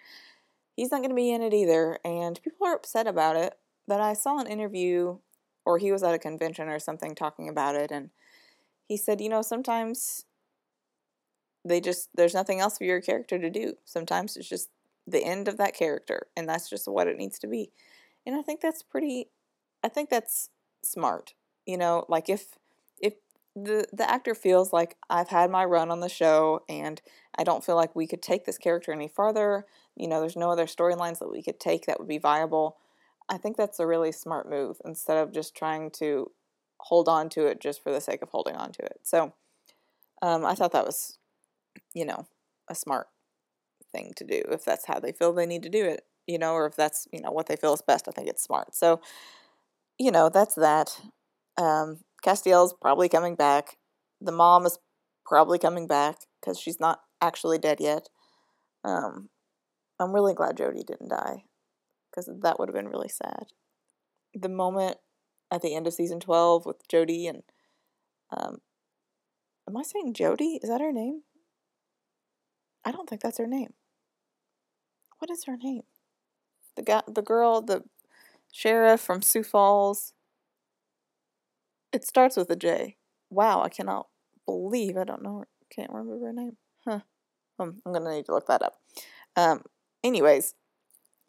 He's 0.76 0.92
not 0.92 1.00
going 1.00 1.12
to 1.12 1.16
be 1.16 1.32
in 1.32 1.42
it 1.42 1.54
either, 1.54 1.98
and 2.04 2.42
people 2.44 2.68
are 2.68 2.76
upset 2.76 3.08
about 3.08 3.38
it. 3.38 3.58
But 3.88 4.02
I 4.02 4.14
saw 4.14 4.40
an 4.40 4.48
interview, 4.48 5.20
or 5.66 5.78
he 5.78 5.92
was 5.92 6.04
at 6.04 6.14
a 6.14 6.20
convention 6.20 6.68
or 6.70 6.80
something 6.80 7.16
talking 7.16 7.50
about 7.50 7.76
it, 7.76 7.92
and 7.92 8.10
he 8.88 8.98
said, 8.98 9.22
you 9.22 9.30
know, 9.30 9.42
sometimes 9.42 10.26
they 11.66 11.82
just, 11.82 12.10
there's 12.16 12.34
nothing 12.34 12.60
else 12.60 12.78
for 12.78 12.86
your 12.86 13.02
character 13.02 13.38
to 13.38 13.50
do. 13.50 13.74
Sometimes 13.86 14.38
it's 14.38 14.48
just 14.50 14.70
the 15.06 15.24
end 15.24 15.48
of 15.48 15.58
that 15.58 15.74
character, 15.76 16.28
and 16.36 16.48
that's 16.48 16.70
just 16.70 16.88
what 16.88 17.08
it 17.08 17.18
needs 17.18 17.40
to 17.40 17.48
be. 17.48 17.72
And 18.26 18.36
I 18.36 18.42
think 18.42 18.62
that's 18.62 18.84
pretty, 18.84 19.30
I 19.84 19.90
think 19.90 20.10
that's 20.10 20.50
smart. 20.84 21.34
You 21.66 21.78
know, 21.78 22.06
like 22.10 22.30
if, 22.30 22.58
if 23.00 23.16
the, 23.56 23.86
the 23.92 24.10
actor 24.10 24.36
feels 24.36 24.72
like 24.72 24.98
I've 25.10 25.30
had 25.30 25.50
my 25.50 25.66
run 25.66 25.92
on 25.92 26.00
the 26.00 26.10
show 26.10 26.64
and 26.70 27.02
I 27.38 27.44
don't 27.44 27.64
feel 27.64 27.76
like 27.76 27.96
we 27.96 28.08
could 28.08 28.22
take 28.22 28.46
this 28.46 28.58
character 28.58 28.92
any 28.92 29.08
farther, 29.08 29.66
you 29.96 30.08
know, 30.08 30.20
there's 30.20 30.36
no 30.36 30.52
other 30.52 30.66
storylines 30.66 31.20
that 31.20 31.32
we 31.32 31.42
could 31.42 31.60
take 31.60 31.86
that 31.86 32.00
would 32.00 32.08
be 32.08 32.18
viable. 32.18 32.78
I 33.30 33.38
think 33.38 33.58
that's 33.58 33.80
a 33.80 33.88
really 33.88 34.12
smart 34.12 34.50
move 34.50 34.78
instead 34.86 35.18
of 35.18 35.34
just 35.34 35.56
trying 35.56 35.92
to 36.00 36.32
hold 36.80 37.10
on 37.10 37.30
to 37.30 37.46
it 37.48 37.60
just 37.60 37.84
for 37.84 37.92
the 37.92 38.02
sake 38.02 38.22
of 38.22 38.30
holding 38.30 38.56
on 38.56 38.72
to 38.72 38.84
it. 38.84 39.00
So 39.04 39.34
um, 40.22 40.46
I 40.46 40.56
thought 40.56 40.72
that 40.72 40.86
was, 40.86 41.18
you 41.94 42.06
know, 42.06 42.28
a 42.70 42.76
smart 42.76 43.08
thing 43.92 44.14
to 44.18 44.24
do 44.24 44.44
if 44.52 44.64
that's 44.64 44.86
how 44.88 45.00
they 45.00 45.12
feel 45.12 45.34
they 45.34 45.46
need 45.46 45.64
to 45.64 45.70
do 45.70 45.86
it, 45.86 46.04
you 46.26 46.38
know, 46.38 46.54
or 46.54 46.66
if 46.66 46.76
that's, 46.76 47.08
you 47.12 47.22
know, 47.22 47.32
what 47.32 47.48
they 47.48 47.56
feel 47.56 47.74
is 47.74 47.82
best. 47.82 48.08
I 48.08 48.12
think 48.12 48.30
it's 48.30 48.44
smart. 48.44 48.76
So, 48.76 49.02
you 50.00 50.12
know, 50.12 50.30
that's 50.30 50.56
that. 50.56 51.00
Um, 51.58 52.00
Castiel's 52.24 52.76
probably 52.82 53.10
coming 53.10 53.36
back. 53.36 53.78
The 54.22 54.32
mom 54.32 54.66
is 54.66 54.80
probably 55.26 55.60
coming 55.60 55.88
back 55.88 56.20
because 56.40 56.60
she's 56.60 56.80
not 56.80 57.02
actually 57.22 57.58
dead 57.58 57.80
yet. 57.80 58.08
Um, 58.84 59.30
I'm 60.00 60.14
really 60.14 60.34
glad 60.34 60.58
Jody 60.58 60.84
didn't 60.84 61.10
die 61.10 61.44
because 62.18 62.42
that 62.42 62.58
would 62.58 62.70
have 62.70 62.76
been 62.76 62.90
really 62.90 63.10
sad. 63.10 63.48
The 64.34 64.50
moment 64.50 64.98
at 65.52 65.62
the 65.62 65.76
end 65.76 65.88
of 65.88 65.94
season 65.94 66.20
12 66.20 66.66
with 66.66 66.88
Jody 66.88 67.28
and 67.28 67.44
um, 68.36 68.58
am 69.68 69.78
I 69.78 69.84
saying 69.84 70.14
Jody? 70.14 70.60
Is 70.62 70.70
that 70.70 70.82
her 70.82 70.92
name? 70.92 71.22
I 72.84 72.92
don't 72.92 73.08
think 73.08 73.22
that's 73.22 73.38
her 73.38 73.48
name. 73.48 73.74
What 75.20 75.30
is 75.30 75.46
her 75.46 75.58
name? 75.58 75.84
The 76.76 76.82
guy, 76.82 77.02
the 77.08 77.22
girl, 77.22 77.62
the 77.62 77.84
sheriff 78.52 79.02
from 79.02 79.22
Sioux 79.22 79.44
Falls. 79.44 80.14
It 81.94 82.06
starts 82.06 82.36
with 82.36 82.50
a 82.50 82.56
J. 82.56 82.98
Wow, 83.30 83.62
I 83.62 83.70
cannot 83.70 84.08
believe 84.46 84.98
I 84.98 85.04
don't 85.04 85.24
know. 85.24 85.44
Can't 85.70 85.92
remember 85.92 86.26
her 86.26 86.34
name. 86.34 86.58
Huh. 86.86 87.00
Um, 87.60 87.82
I'm 87.86 87.94
gonna 87.94 88.12
need 88.12 88.26
to 88.26 88.34
look 88.34 88.48
that 88.48 88.62
up. 88.62 88.76
Um. 89.36 89.64
Anyways, 90.04 90.54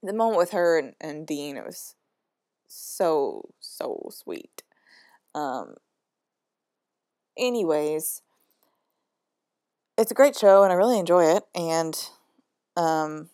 the 0.03 0.13
moment 0.13 0.39
with 0.39 0.51
her 0.53 0.79
and, 0.79 0.95
and 1.01 1.27
Dean, 1.27 1.57
it 1.57 1.65
was 1.65 1.95
so 2.67 3.51
so 3.61 4.09
sweet. 4.13 4.63
Um. 5.35 5.75
Anyways, 7.37 8.23
it's 9.97 10.11
a 10.11 10.15
great 10.15 10.37
show 10.37 10.65
and 10.65 10.73
I 10.73 10.77
really 10.77 10.99
enjoy 10.99 11.25
it 11.37 11.45
and 11.55 11.97
um 12.77 13.31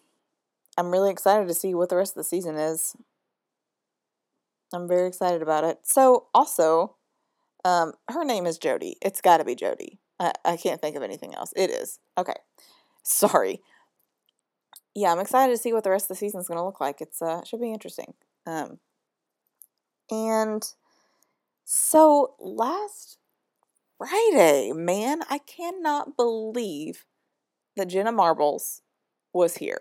I'm 0.77 0.91
really 0.91 1.11
excited 1.11 1.49
to 1.49 1.55
see 1.55 1.75
what 1.75 1.89
the 1.89 1.97
rest 1.97 2.13
of 2.13 2.17
the 2.17 2.25
season 2.25 2.57
is. 2.57 2.97
I'm 4.73 4.89
very 4.89 5.07
excited 5.07 5.41
about 5.41 5.65
it. 5.65 5.79
So, 5.85 6.27
also, 6.35 6.97
um, 7.65 7.93
her 8.09 8.25
name 8.25 8.47
is 8.47 8.59
Jody. 8.59 8.97
It's 9.01 9.21
got 9.21 9.39
to 9.39 9.45
be 9.45 9.55
Jody. 9.55 10.01
I, 10.19 10.33
I 10.45 10.57
can't 10.57 10.81
think 10.81 10.97
of 10.97 11.03
anything 11.03 11.35
else. 11.35 11.53
It 11.57 11.71
is. 11.71 12.01
Okay. 12.19 12.35
Sorry. 13.05 13.61
Yeah, 14.95 15.13
I'm 15.13 15.19
excited 15.21 15.53
to 15.53 15.59
see 15.59 15.73
what 15.73 15.85
the 15.85 15.91
rest 15.91 16.05
of 16.05 16.09
the 16.11 16.15
season 16.17 16.41
is 16.41 16.49
going 16.49 16.59
to 16.59 16.65
look 16.65 16.81
like. 16.81 17.01
It's 17.01 17.21
uh, 17.21 17.43
should 17.45 17.61
be 17.61 17.73
interesting. 17.73 18.15
Um, 18.47 18.79
and 20.11 20.65
so 21.65 22.35
last 22.39 23.19
Friday, 23.99 24.73
man, 24.75 25.23
I 25.31 25.39
cannot 25.39 26.17
believe 26.17 27.05
that 27.77 27.89
Jenna 27.89 28.13
Marbles 28.13 28.83
was 29.33 29.59
here. 29.59 29.81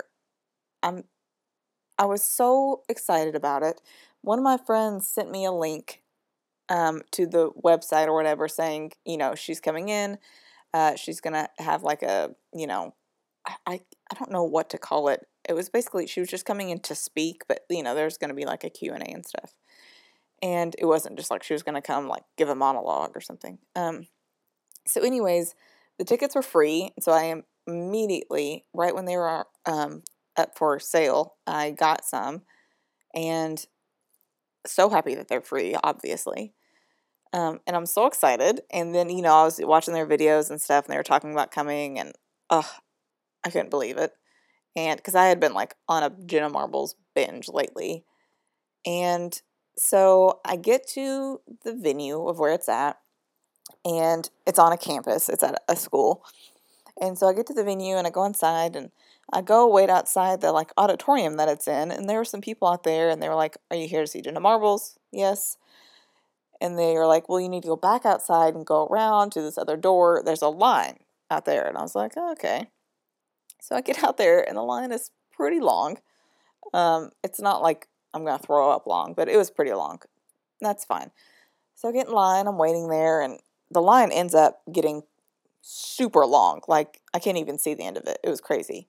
I'm 0.84 1.05
I 1.98 2.05
was 2.05 2.24
so 2.24 2.84
excited 2.89 3.36
about 3.36 3.63
it. 3.63 3.82
One 4.22 4.39
of 4.39 4.43
my 4.43 4.58
friends 4.58 5.08
sent 5.08 5.32
me 5.32 5.46
a 5.46 5.51
link 5.51 6.01
um, 6.70 7.01
to 7.12 7.27
the 7.27 7.51
website 7.51 8.08
or 8.08 8.15
whatever 8.15 8.48
saying, 8.48 8.93
you 9.05 9.17
know, 9.17 9.36
she's 9.36 9.60
coming 9.62 9.89
in. 9.89 10.17
Uh, 10.74 10.96
she's 10.96 11.22
going 11.22 11.34
to 11.34 11.50
have 11.60 11.84
like 11.84 12.03
a, 12.03 12.36
you 12.53 12.67
know, 12.67 12.96
I, 13.45 13.55
I, 13.65 13.79
don't 14.17 14.31
know 14.31 14.43
what 14.43 14.69
to 14.69 14.77
call 14.77 15.09
it. 15.09 15.27
It 15.47 15.53
was 15.53 15.69
basically, 15.69 16.07
she 16.07 16.19
was 16.19 16.29
just 16.29 16.45
coming 16.45 16.69
in 16.69 16.79
to 16.81 16.95
speak, 16.95 17.43
but, 17.47 17.62
you 17.69 17.83
know, 17.83 17.93
there's 17.93 18.17
going 18.17 18.29
to 18.29 18.35
be 18.35 18.45
like 18.45 18.63
a 18.63 18.69
Q&A 18.69 18.97
and 18.97 19.25
stuff. 19.25 19.53
And 20.41 20.75
it 20.77 20.85
wasn't 20.85 21.17
just 21.17 21.31
like 21.31 21.43
she 21.43 21.53
was 21.53 21.63
going 21.63 21.75
to 21.75 21.81
come 21.81 22.07
like 22.07 22.23
give 22.38 22.50
a 22.50 22.55
monologue 22.55 23.15
or 23.15 23.21
something. 23.21 23.59
Um, 23.75 24.07
so 24.88 25.01
anyways, 25.01 25.55
the 25.97 26.05
tickets 26.05 26.35
were 26.35 26.41
free. 26.41 26.91
So 27.00 27.12
I 27.12 27.43
immediately, 27.67 28.65
right 28.73 28.95
when 28.95 29.05
they 29.05 29.17
were 29.17 29.45
um, 29.65 30.03
up 30.35 30.57
for 30.57 30.79
sale, 30.79 31.35
I 31.47 31.71
got 31.71 32.05
some. 32.05 32.43
And 33.13 33.65
so 34.65 34.89
happy 34.89 35.15
that 35.15 35.27
they're 35.27 35.41
free, 35.41 35.75
obviously. 35.83 36.53
Um, 37.31 37.59
and 37.65 37.75
I'm 37.75 37.85
so 37.85 38.05
excited. 38.05 38.62
And 38.71 38.93
then, 38.93 39.09
you 39.09 39.21
know, 39.21 39.33
I 39.33 39.45
was 39.45 39.59
watching 39.62 39.93
their 39.93 40.07
videos 40.07 40.50
and 40.50 40.62
stuff, 40.62 40.85
and 40.85 40.93
they 40.93 40.97
were 40.97 41.03
talking 41.03 41.31
about 41.31 41.51
coming, 41.51 42.00
and 42.00 42.13
oh, 42.50 42.69
I 43.45 43.50
couldn't 43.50 43.69
believe 43.69 43.97
it. 43.97 44.13
And 44.75 44.97
because 44.97 45.15
I 45.15 45.25
had 45.25 45.39
been 45.39 45.53
like 45.53 45.75
on 45.88 46.03
a 46.03 46.12
Jenna 46.25 46.50
Marbles 46.50 46.95
binge 47.15 47.47
lately. 47.50 48.05
And 48.85 49.39
so 49.77 50.39
I 50.45 50.55
get 50.55 50.88
to 50.89 51.41
the 51.63 51.73
venue 51.73 52.27
of 52.27 52.39
where 52.39 52.53
it's 52.53 52.69
at, 52.69 52.97
and 53.85 54.29
it's 54.45 54.59
on 54.59 54.71
a 54.71 54.77
campus, 54.77 55.29
it's 55.29 55.43
at 55.43 55.62
a 55.67 55.75
school. 55.75 56.23
And 57.01 57.17
so 57.17 57.27
I 57.27 57.33
get 57.33 57.47
to 57.47 57.53
the 57.53 57.63
venue 57.63 57.97
and 57.97 58.05
I 58.05 58.12
go 58.12 58.23
inside 58.25 58.75
and 58.75 58.91
I 59.31 59.41
go 59.41 59.67
wait 59.67 59.89
outside 59.89 60.41
the 60.41 60.51
like 60.51 60.71
auditorium 60.77 61.38
that 61.38 61.50
it's 61.50 61.67
in, 61.67 61.91
and 61.91 62.09
there 62.09 62.17
were 62.19 62.25
some 62.25 62.41
people 62.41 62.67
out 62.67 62.83
there, 62.83 63.09
and 63.09 63.21
they 63.21 63.29
were 63.29 63.35
like, 63.35 63.57
"Are 63.71 63.77
you 63.77 63.88
here 63.88 64.01
to 64.01 64.07
see 64.07 64.21
Jenna 64.21 64.39
Marbles?" 64.39 64.97
Yes. 65.12 65.57
And 66.62 66.77
they 66.79 66.93
were 66.95 67.07
like, 67.07 67.29
"Well, 67.29 67.39
you 67.39 67.50
need 67.50 67.63
to 67.63 67.69
go 67.69 67.75
back 67.75 68.05
outside 68.05 68.55
and 68.55 68.65
go 68.65 68.85
around 68.88 69.31
to 69.33 69.41
this 69.41 69.57
other 69.57 69.77
door. 69.77 70.21
There's 70.23 70.41
a 70.41 70.50
line 70.50 71.00
out 71.31 71.45
there." 71.45 71.65
And 71.67 71.77
I 71.77 71.81
was 71.81 71.95
like, 71.95 72.13
oh, 72.17 72.31
"Okay." 72.33 72.69
So 73.63 73.75
I 73.75 73.82
get 73.82 74.03
out 74.03 74.17
there, 74.17 74.48
and 74.48 74.58
the 74.58 74.62
line 74.62 74.91
is 74.91 75.12
pretty 75.32 75.60
long. 75.60 75.98
Um, 76.74 77.12
it's 77.24 77.39
not 77.39 77.62
like 77.62 77.88
I'm 78.13 78.25
gonna 78.25 78.39
throw 78.39 78.72
up 78.72 78.88
long, 78.88 79.13
but 79.13 79.29
it 79.29 79.38
was 79.38 79.51
pretty 79.51 79.74
long. 79.74 80.00
That's 80.62 80.86
fine. 80.86 81.12
So 81.75 81.89
I 81.89 81.91
get 81.91 82.08
in 82.08 82.13
line. 82.13 82.48
I'm 82.48 82.58
waiting 82.58 82.89
there, 82.89 83.22
and 83.22 83.39
the 83.72 83.82
line 83.82 84.12
ends 84.12 84.36
up 84.36 84.62
getting 84.72 85.03
super 85.62 86.25
long. 86.25 86.62
Like 86.67 87.01
I 87.13 87.20
can't 87.20 87.38
even 87.38 87.58
see 87.58 87.74
the 87.74 87.84
end 87.84 87.98
of 87.98 88.05
it. 88.05 88.20
It 88.24 88.29
was 88.29 88.41
crazy 88.41 88.88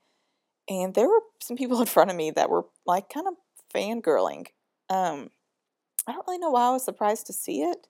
and 0.69 0.95
there 0.95 1.09
were 1.09 1.21
some 1.41 1.57
people 1.57 1.81
in 1.81 1.87
front 1.87 2.11
of 2.11 2.17
me 2.17 2.31
that 2.33 2.51
were 2.51 2.67
like 2.87 3.09
kind 3.09 3.27
of 3.27 3.35
fangirling. 3.75 4.47
Um, 4.91 5.31
I 6.07 6.13
don't 6.13 6.27
really 6.27 6.39
know 6.39 6.51
why 6.51 6.69
I 6.69 6.73
was 6.73 6.85
surprised 6.85 7.27
to 7.27 7.33
see 7.33 7.63
it. 7.63 7.87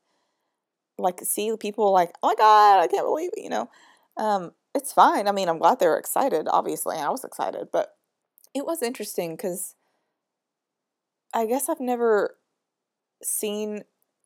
Like 0.96 1.20
see 1.22 1.50
the 1.50 1.56
people 1.56 1.92
like, 1.92 2.12
oh 2.22 2.28
my 2.28 2.34
god, 2.36 2.80
I 2.80 2.86
can't 2.86 3.06
believe 3.06 3.30
it. 3.36 3.42
You 3.42 3.50
know, 3.50 3.70
um, 4.16 4.52
it's 4.74 4.92
fine. 4.92 5.28
I 5.28 5.32
mean, 5.32 5.48
I'm 5.48 5.58
glad 5.58 5.78
they 5.78 5.86
were 5.86 5.98
excited. 5.98 6.48
Obviously, 6.50 6.96
I 6.96 7.08
was 7.08 7.24
excited, 7.24 7.68
but 7.72 7.96
it 8.54 8.66
was 8.66 8.82
interesting 8.82 9.36
because 9.36 9.74
I 11.34 11.46
guess 11.46 11.68
I've 11.68 11.80
never 11.80 12.36
seen 13.22 13.84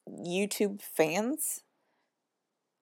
YouTube 0.08 0.82
fans 0.82 1.62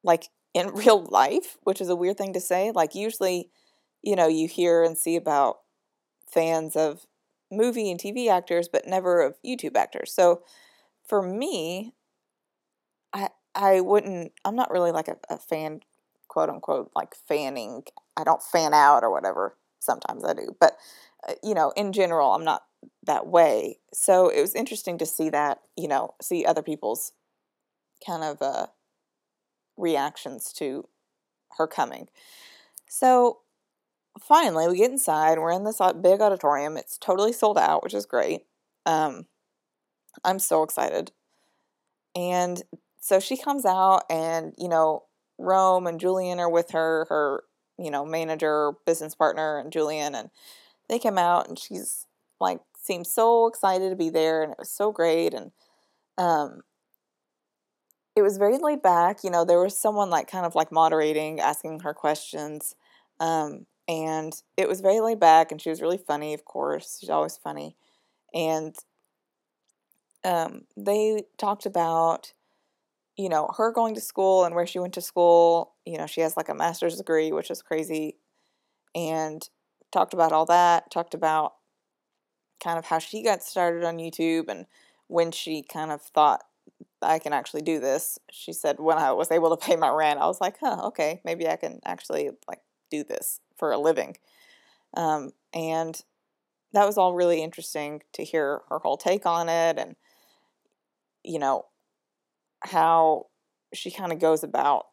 like 0.03 0.29
in 0.55 0.69
real 0.75 1.05
life, 1.05 1.57
which 1.63 1.81
is 1.81 1.89
a 1.89 1.97
weird 1.97 2.19
thing 2.19 2.33
to 2.35 2.41
say. 2.41 2.71
Like 2.75 2.95
usually 2.95 3.51
you 4.03 4.15
know, 4.15 4.29
you 4.29 4.47
hear 4.47 4.85
and 4.85 4.97
see 4.97 5.17
about 5.17 5.57
fans 6.31 6.77
of 6.77 7.07
movie 7.53 7.91
and 7.91 8.01
TV 8.01 8.29
actors, 8.29 8.69
but 8.69 8.87
never 8.87 9.23
of 9.23 9.37
YouTube 9.45 9.77
actors. 9.77 10.13
So 10.13 10.43
for 11.09 11.23
me, 11.23 11.95
I 13.13 13.29
I 13.55 13.81
wouldn't. 13.81 14.33
I'm 14.45 14.57
not 14.57 14.71
really 14.71 14.93
like 14.93 15.09
a, 15.09 15.17
a 15.31 15.39
fan, 15.39 15.81
quote 16.37 16.51
unquote, 16.51 16.91
like 16.95 17.15
fanning. 17.15 17.83
I 18.15 18.23
don't 18.23 18.43
fan 18.43 18.75
out 18.75 19.03
or 19.03 19.11
whatever. 19.11 19.57
Sometimes 19.79 20.23
I 20.23 20.35
do, 20.35 20.55
but 20.61 20.77
uh, 21.27 21.33
you 21.43 21.55
know, 21.55 21.73
in 21.79 21.95
general, 21.95 22.33
I'm 22.33 22.45
not 22.45 22.65
that 23.05 23.27
way. 23.27 23.79
So 23.95 24.29
it 24.29 24.43
was 24.43 24.55
interesting 24.55 24.99
to 24.99 25.07
see 25.07 25.31
that. 25.31 25.61
You 25.79 25.89
know, 25.89 26.13
see 26.21 26.45
other 26.45 26.61
people's 26.61 27.13
kind 28.07 28.23
of 28.23 28.43
uh, 28.43 28.67
reactions 29.79 30.53
to 30.59 30.87
her 31.57 31.67
coming. 31.67 32.09
So 32.87 33.39
finally, 34.21 34.69
we 34.69 34.77
get 34.77 34.91
inside. 34.91 35.39
We're 35.39 35.53
in 35.53 35.65
this 35.65 35.81
big 36.03 36.21
auditorium. 36.21 36.77
It's 36.77 36.99
totally 36.99 37.33
sold 37.33 37.57
out, 37.57 37.83
which 37.83 37.95
is 37.95 38.05
great. 38.05 38.43
Um, 38.85 39.25
I'm 40.23 40.39
so 40.39 40.63
excited. 40.63 41.13
And 42.15 42.63
so 43.01 43.21
she 43.21 43.39
comes 43.39 43.65
out, 43.65 44.03
and 44.11 44.53
you 44.59 44.69
know, 44.69 45.06
Rome 45.39 45.87
and 45.87 46.01
Julien 46.01 46.39
are 46.41 46.51
with 46.51 46.71
her, 46.71 47.07
her 47.09 47.45
you 47.79 47.91
know 47.91 48.05
manager, 48.05 48.73
business 48.87 49.15
partner, 49.15 49.59
and 49.59 49.73
Julien, 49.73 50.15
and 50.15 50.31
they 50.89 50.99
come 50.99 51.19
out, 51.19 51.49
and 51.49 51.59
she's 51.59 52.07
like 52.41 52.61
seems 52.81 53.11
so 53.13 53.47
excited 53.47 53.91
to 53.91 53.97
be 53.97 54.11
there, 54.11 54.43
and 54.43 54.53
it 54.53 54.59
was 54.59 54.71
so 54.71 54.93
great, 54.93 55.35
and 55.35 55.53
um, 56.19 56.63
it 58.15 58.23
was 58.23 58.39
very 58.39 58.59
laid 58.59 58.83
back. 58.83 59.23
You 59.25 59.31
know, 59.31 59.45
there 59.45 59.61
was 59.61 59.79
someone 59.79 60.11
like 60.11 60.31
kind 60.31 60.47
of 60.47 60.55
like 60.55 60.73
moderating, 60.73 61.41
asking 61.41 61.81
her 61.81 61.95
questions. 61.95 62.75
Um, 63.21 63.67
and 63.89 64.43
it 64.57 64.69
was 64.69 64.81
very 64.81 65.01
laid 65.01 65.21
back 65.21 65.53
and 65.53 65.61
she 65.61 65.71
was 65.71 65.81
really 65.81 65.99
funny 65.99 66.35
of 66.35 66.45
course 66.45 66.99
she's 67.01 67.11
always 67.11 67.37
funny 67.37 67.77
and 68.35 68.77
um, 70.25 70.63
they 70.77 71.23
talked 71.39 71.67
about 71.67 72.33
you 73.17 73.29
know 73.29 73.51
her 73.57 73.73
going 73.73 73.95
to 73.95 74.01
school 74.01 74.45
and 74.45 74.55
where 74.55 74.67
she 74.67 74.79
went 74.79 74.95
to 74.95 75.01
school 75.01 75.75
you 75.85 75.97
know 75.97 76.07
she 76.07 76.21
has 76.21 76.37
like 76.37 76.49
a 76.49 76.55
master's 76.55 76.97
degree 76.97 77.33
which 77.33 77.51
is 77.51 77.63
crazy 77.63 78.17
and 78.95 79.49
talked 79.93 80.15
about 80.15 80.33
all 80.33 80.47
that 80.47 80.91
talked 80.91 81.15
about 81.15 81.55
kind 82.63 82.79
of 82.79 82.87
how 82.87 82.99
she 82.99 83.23
got 83.23 83.43
started 83.43 83.85
on 83.85 83.99
YouTube 83.99 84.49
and 84.49 84.67
when 85.09 85.31
she 85.31 85.63
kind 85.63 85.91
of 85.91 86.03
thought 86.03 86.43
I 87.03 87.19
can 87.19 87.33
actually 87.33 87.63
do 87.63 87.79
this. 87.79 88.19
She 88.31 88.53
said 88.53 88.81
when 88.81 88.99
I 88.99 89.13
was 89.13 89.31
able 89.31 89.55
to 89.55 89.65
pay 89.65 89.77
my 89.77 89.91
rent, 89.91 90.21
I 90.21 90.27
was 90.27 90.41
like, 90.41 90.57
huh, 90.61 90.87
okay, 90.87 91.21
maybe 91.25 91.49
I 91.49 91.57
can 91.57 91.81
actually 91.85 92.31
like 92.49 92.61
do 92.91 93.05
this 93.05 93.41
for 93.57 93.73
a 93.73 93.79
living. 93.79 94.17
Um, 94.95 95.33
and 95.53 96.03
that 96.73 96.87
was 96.87 96.99
all 96.99 97.15
really 97.15 97.43
interesting 97.43 98.03
to 98.15 98.25
hear 98.25 98.63
her 98.69 98.79
whole 98.79 98.97
take 98.97 99.27
on 99.27 99.49
it 99.49 99.79
and 99.79 99.97
you 101.23 101.39
know 101.39 101.67
how 102.63 103.27
she 103.75 103.91
kind 103.91 104.13
of 104.13 104.19
goes 104.19 104.43
about 104.43 104.87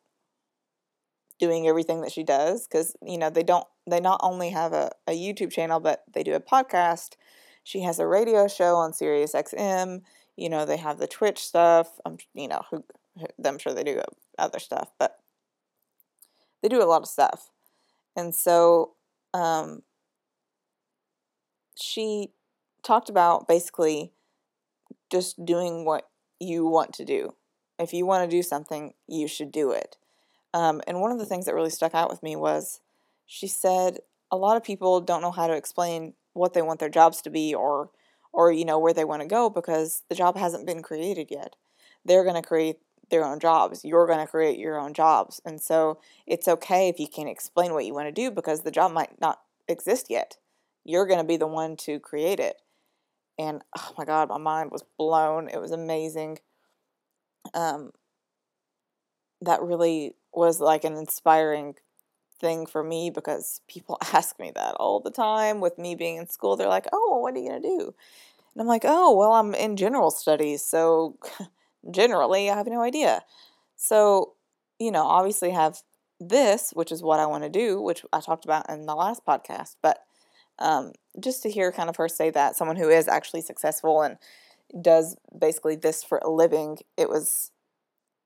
doing 1.39 1.67
everything 1.67 2.01
that 2.01 2.12
she 2.12 2.24
does 2.24 2.67
because 2.67 2.96
you 3.01 3.17
know 3.17 3.29
they 3.29 3.43
don't 3.43 3.65
they 3.89 4.00
not 4.00 4.20
only 4.24 4.50
have 4.50 4.72
a, 4.72 4.91
a 5.08 5.12
youtube 5.12 5.51
channel 5.51 5.79
but 5.79 6.03
they 6.13 6.24
do 6.24 6.34
a 6.34 6.39
podcast 6.39 7.15
she 7.63 7.82
has 7.82 8.00
a 8.00 8.08
radio 8.08 8.48
show 8.48 8.75
on 8.75 8.93
sirius 8.93 9.34
xm 9.34 10.01
you 10.38 10.48
know 10.48 10.63
they 10.65 10.77
have 10.77 11.00
the 11.00 11.08
twitch 11.08 11.39
stuff 11.39 12.00
i'm 12.05 12.17
you 12.34 12.48
know 12.48 12.62
who 12.70 12.84
i'm 13.43 13.58
sure 13.58 13.74
they 13.74 13.84
do 13.84 14.00
other 14.38 14.60
stuff 14.60 14.91
but 15.00 15.17
they 16.62 16.70
do 16.70 16.82
a 16.82 16.86
lot 16.86 17.01
of 17.01 17.08
stuff 17.08 17.50
and 18.15 18.34
so 18.34 18.93
um, 19.34 19.82
she 21.75 22.29
talked 22.84 23.10
about 23.10 23.48
basically 23.48 24.12
just 25.12 25.43
doing 25.46 25.86
what 25.86 26.08
you 26.39 26.65
want 26.65 26.93
to 26.93 27.05
do. 27.05 27.36
If 27.84 27.94
you 27.94 28.06
want 28.06 28.30
to 28.30 28.36
do 28.36 28.42
something, 28.42 28.94
you 29.08 29.28
should 29.28 29.52
do 29.52 29.72
it. 29.72 29.98
Um, 30.54 30.82
and 30.88 31.02
one 31.02 31.12
of 31.12 31.20
the 31.20 31.25
things 31.25 31.46
that 31.46 31.56
really 31.56 31.70
stuck 31.70 31.94
out 31.94 32.10
with 32.10 32.24
me 32.24 32.36
was 32.36 32.80
she 33.25 33.48
said 33.48 34.00
a 34.32 34.38
lot 34.38 34.58
of 34.58 34.63
people 34.63 35.02
don't 35.02 35.22
know 35.22 35.32
how 35.32 35.48
to 35.48 35.54
explain 35.54 36.13
what 36.34 36.54
they 36.54 36.62
want 36.62 36.80
their 36.80 36.90
jobs 36.90 37.22
to 37.22 37.30
be 37.30 37.54
or 37.54 37.92
or 38.32 38.52
you 38.52 38.66
know 38.66 38.80
where 38.80 38.94
they 38.94 39.06
want 39.06 39.22
to 39.22 39.28
go 39.28 39.50
because 39.50 40.02
the 40.10 40.16
job 40.16 40.36
hasn't 40.36 40.66
been 40.66 40.82
created 40.82 41.30
yet. 41.30 41.56
They're 42.04 42.24
going 42.24 42.42
to 42.42 42.48
create 42.48 42.78
their 43.10 43.24
own 43.24 43.40
jobs. 43.40 43.86
You're 43.86 44.08
going 44.08 44.20
to 44.20 44.28
create 44.28 44.58
your 44.58 44.80
own 44.80 44.94
jobs. 44.94 45.40
And 45.46 45.62
so 45.62 46.00
it's 46.25 46.48
okay 46.48 46.90
if 46.90 47.00
you 47.00 47.08
can't 47.08 47.30
explain 47.30 47.74
what 47.74 47.86
you 47.86 47.94
want 47.94 48.08
to 48.08 48.12
do 48.12 48.32
because 48.32 48.62
the 48.62 48.72
job 48.72 48.92
might 48.92 49.22
not 49.22 49.40
exist 49.68 50.08
yet. 50.10 50.38
You're 50.84 51.06
going 51.06 51.20
to 51.20 51.24
be 51.24 51.38
the 51.38 51.48
one 51.48 51.78
to 51.78 52.00
create 52.00 52.40
it. 52.40 52.62
And 53.38 53.62
oh 53.78 53.94
my 53.98 54.06
God, 54.06 54.30
my 54.30 54.38
mind 54.38 54.72
was 54.72 54.84
blown. 54.98 55.48
It 55.48 55.62
was 55.62 55.72
amazing. 55.72 56.40
Um, 57.54 57.92
that 59.42 59.62
really 59.62 60.16
was 60.34 60.60
like 60.60 60.84
an 60.84 60.96
inspiring 60.96 61.76
thing 62.40 62.66
for 62.66 62.84
me 62.84 63.10
because 63.10 63.62
people 63.68 63.98
ask 64.14 64.40
me 64.40 64.52
that 64.56 64.76
all 64.76 65.00
the 65.00 65.12
time 65.12 65.62
with 65.62 65.78
me 65.78 65.96
being 65.96 66.18
in 66.18 66.28
school. 66.28 66.56
They're 66.56 66.68
like, 66.68 66.88
oh, 66.92 67.20
what 67.20 67.34
are 67.34 67.40
you 67.40 67.50
going 67.50 67.62
to 67.62 67.68
do? 67.68 67.94
And 68.54 68.62
I'm 68.62 68.68
like, 68.68 68.84
oh, 68.86 69.16
well, 69.16 69.34
I'm 69.34 69.54
in 69.56 69.78
general 69.78 70.12
studies. 70.12 70.64
So 70.64 71.18
generally, 71.92 72.50
I 72.50 72.56
have 72.56 72.68
no 72.68 72.82
idea. 72.82 73.24
So, 73.76 74.34
you 74.80 74.92
know, 74.92 75.04
obviously 75.04 75.52
have 75.52 75.82
this, 76.20 76.72
which 76.74 76.92
is 76.92 77.02
what 77.02 77.20
I 77.20 77.26
want 77.26 77.44
to 77.44 77.50
do, 77.50 77.82
which 77.82 78.06
I 78.14 78.20
talked 78.20 78.46
about 78.46 78.70
in 78.70 78.86
the 78.86 78.96
last 78.96 79.26
podcast. 79.26 79.76
But 79.82 80.00
um, 80.60 80.92
just 81.20 81.44
to 81.44 81.50
hear 81.50 81.72
kind 81.72 81.90
of 81.90 81.96
her 81.96 82.08
say 82.08 82.30
that, 82.30 82.56
someone 82.56 82.78
who 82.78 82.90
is 82.90 83.08
actually 83.08 83.42
successful 83.42 84.02
and 84.02 84.18
does 84.80 85.15
basically 85.38 85.75
this 85.75 86.03
for 86.03 86.20
a 86.20 86.30
living, 86.30 86.80
it 86.98 87.10
was 87.10 87.51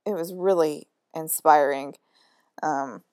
it 0.06 0.14
was 0.14 0.34
really 0.34 0.88
inspiring. 1.14 1.96
Um, 2.64 3.04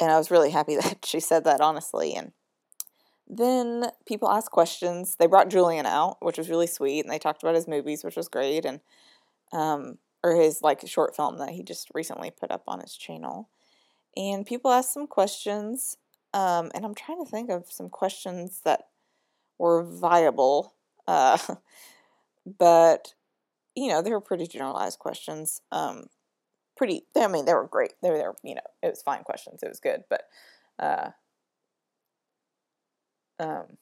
and 0.00 0.10
I 0.10 0.18
was 0.18 0.30
really 0.30 0.50
happy 0.50 0.76
that 0.80 1.04
she 1.04 1.20
said 1.20 1.44
that 1.44 1.60
honestly. 1.60 2.14
And 2.14 2.32
then 3.28 3.86
people 4.06 4.28
asked 4.28 4.50
questions. 4.50 5.16
They 5.18 5.26
brought 5.26 5.48
Julien 5.50 5.86
out, 5.86 6.18
which 6.20 6.38
was 6.38 6.50
really 6.50 6.66
sweet, 6.66 7.00
and 7.00 7.10
they 7.10 7.18
talked 7.18 7.42
about 7.42 7.54
his 7.54 7.68
movies, 7.68 8.04
which 8.04 8.16
was 8.16 8.28
great, 8.28 8.64
and 8.64 8.80
um, 9.52 9.98
or 10.22 10.34
his 10.34 10.60
like 10.62 10.86
short 10.86 11.16
film 11.16 11.38
that 11.38 11.50
he 11.50 11.62
just 11.62 11.88
recently 11.94 12.30
put 12.30 12.50
up 12.50 12.64
on 12.66 12.80
his 12.80 12.94
channel. 12.96 13.48
And 14.16 14.46
people 14.46 14.70
asked 14.70 14.92
some 14.92 15.06
questions, 15.06 15.96
um, 16.32 16.70
and 16.74 16.84
I'm 16.84 16.94
trying 16.94 17.24
to 17.24 17.30
think 17.30 17.50
of 17.50 17.70
some 17.70 17.88
questions 17.88 18.60
that 18.64 18.88
were 19.58 19.82
viable, 19.82 20.73
uh, 21.06 21.38
but 22.58 23.14
you 23.76 23.88
know 23.88 24.02
they 24.02 24.10
were 24.10 24.20
pretty 24.20 24.46
generalized 24.46 24.98
questions. 24.98 25.62
Um, 25.72 26.06
pretty, 26.76 27.04
I 27.16 27.28
mean, 27.28 27.44
they 27.44 27.54
were 27.54 27.68
great. 27.68 27.94
They 28.02 28.10
were, 28.10 28.18
they 28.18 28.24
were, 28.24 28.36
you 28.44 28.54
know, 28.56 28.62
it 28.82 28.88
was 28.88 29.02
fine 29.02 29.24
questions. 29.24 29.62
It 29.62 29.68
was 29.68 29.80
good, 29.80 30.04
but. 30.10 30.24
Uh, 30.78 31.10
um, 33.38 33.76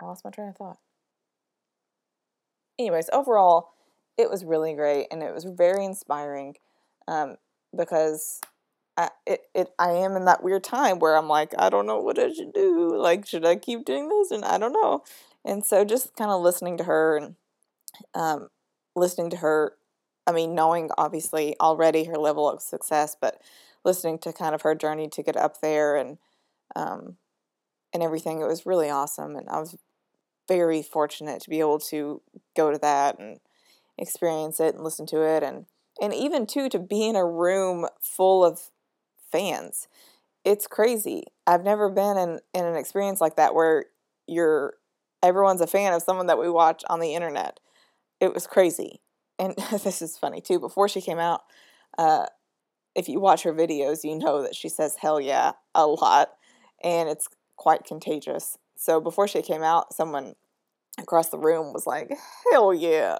I 0.00 0.04
lost 0.06 0.24
my 0.24 0.30
train 0.30 0.48
of 0.48 0.56
thought. 0.56 0.78
Anyways, 2.78 3.10
overall, 3.12 3.70
it 4.16 4.30
was 4.30 4.44
really 4.44 4.74
great 4.74 5.06
and 5.10 5.22
it 5.22 5.34
was 5.34 5.44
very 5.44 5.84
inspiring 5.84 6.56
um, 7.08 7.36
because 7.76 8.40
I, 8.96 9.10
it, 9.26 9.42
it, 9.54 9.68
I 9.78 9.92
am 9.92 10.16
in 10.16 10.24
that 10.26 10.42
weird 10.42 10.64
time 10.64 10.98
where 10.98 11.16
I'm 11.16 11.28
like, 11.28 11.54
I 11.58 11.70
don't 11.70 11.86
know 11.86 11.98
what 11.98 12.18
I 12.18 12.32
should 12.32 12.52
do. 12.52 12.96
Like, 12.96 13.26
should 13.26 13.44
I 13.44 13.56
keep 13.56 13.84
doing 13.84 14.08
this? 14.08 14.30
And 14.30 14.44
I 14.44 14.58
don't 14.58 14.72
know. 14.72 15.02
And 15.44 15.64
so 15.64 15.84
just 15.84 16.16
kind 16.16 16.30
of 16.30 16.40
listening 16.40 16.76
to 16.78 16.84
her 16.84 17.16
and 17.16 17.34
um, 18.14 18.48
listening 18.94 19.30
to 19.30 19.38
her, 19.38 19.74
I 20.26 20.32
mean, 20.32 20.54
knowing 20.54 20.90
obviously 20.96 21.56
already 21.60 22.04
her 22.04 22.16
level 22.16 22.48
of 22.48 22.62
success, 22.62 23.16
but 23.20 23.40
listening 23.84 24.18
to 24.20 24.32
kind 24.32 24.54
of 24.54 24.62
her 24.62 24.74
journey 24.74 25.08
to 25.08 25.22
get 25.22 25.36
up 25.36 25.60
there 25.60 25.96
and 25.96 26.18
um, 26.76 27.16
and 27.92 28.02
everything. 28.02 28.40
It 28.40 28.46
was 28.46 28.64
really 28.64 28.88
awesome, 28.88 29.36
and 29.36 29.48
I 29.48 29.58
was 29.58 29.76
very 30.48 30.82
fortunate 30.82 31.42
to 31.42 31.50
be 31.50 31.60
able 31.60 31.78
to 31.78 32.22
go 32.56 32.70
to 32.70 32.78
that 32.78 33.18
and 33.18 33.40
experience 33.98 34.60
it 34.60 34.74
and 34.74 34.84
listen 34.84 35.06
to 35.06 35.22
it, 35.22 35.42
and 35.42 35.66
and 36.00 36.14
even 36.14 36.46
too 36.46 36.68
to 36.68 36.78
be 36.78 37.06
in 37.08 37.16
a 37.16 37.26
room 37.26 37.86
full 38.00 38.44
of 38.44 38.70
fans. 39.30 39.88
It's 40.44 40.66
crazy. 40.66 41.24
I've 41.46 41.62
never 41.62 41.88
been 41.88 42.16
in, 42.16 42.40
in 42.54 42.64
an 42.64 42.76
experience 42.76 43.20
like 43.20 43.36
that 43.36 43.54
where 43.54 43.86
you're 44.26 44.74
everyone's 45.22 45.60
a 45.60 45.66
fan 45.66 45.92
of 45.92 46.02
someone 46.02 46.26
that 46.26 46.38
we 46.38 46.50
watch 46.50 46.82
on 46.88 47.00
the 47.00 47.14
internet. 47.14 47.60
It 48.20 48.34
was 48.34 48.46
crazy. 48.46 49.00
And 49.38 49.54
this 49.82 50.02
is 50.02 50.18
funny 50.18 50.40
too. 50.40 50.58
Before 50.58 50.88
she 50.88 51.00
came 51.00 51.18
out, 51.18 51.42
uh, 51.98 52.26
if 52.94 53.08
you 53.08 53.20
watch 53.20 53.42
her 53.42 53.54
videos, 53.54 54.04
you 54.04 54.18
know 54.18 54.42
that 54.42 54.54
she 54.54 54.68
says 54.68 54.96
hell 55.00 55.20
yeah 55.20 55.52
a 55.74 55.86
lot. 55.86 56.30
And 56.82 57.08
it's 57.08 57.28
quite 57.56 57.84
contagious. 57.84 58.58
So 58.76 59.00
before 59.00 59.28
she 59.28 59.42
came 59.42 59.62
out, 59.62 59.94
someone 59.94 60.34
across 60.98 61.28
the 61.28 61.38
room 61.38 61.72
was 61.72 61.86
like, 61.86 62.12
hell 62.50 62.74
yeah. 62.74 63.18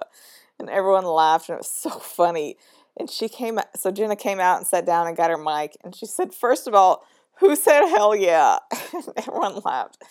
And 0.59 0.69
everyone 0.69 1.05
laughed, 1.05 1.49
and 1.49 1.55
it 1.55 1.59
was 1.59 1.71
so 1.71 1.89
funny. 1.99 2.57
And 2.97 3.09
she 3.09 3.27
came, 3.27 3.57
out 3.57 3.67
so 3.75 3.89
Jenna 3.91 4.15
came 4.15 4.39
out 4.39 4.57
and 4.57 4.67
sat 4.67 4.85
down 4.85 5.07
and 5.07 5.17
got 5.17 5.31
her 5.31 5.37
mic, 5.37 5.77
and 5.83 5.95
she 5.95 6.05
said, 6.05 6.33
first 6.33 6.67
of 6.67 6.75
all, 6.75 7.05
who 7.39 7.55
said 7.55 7.87
hell 7.87 8.15
yeah? 8.15 8.59
everyone 9.17 9.59
laughed. 9.65 10.03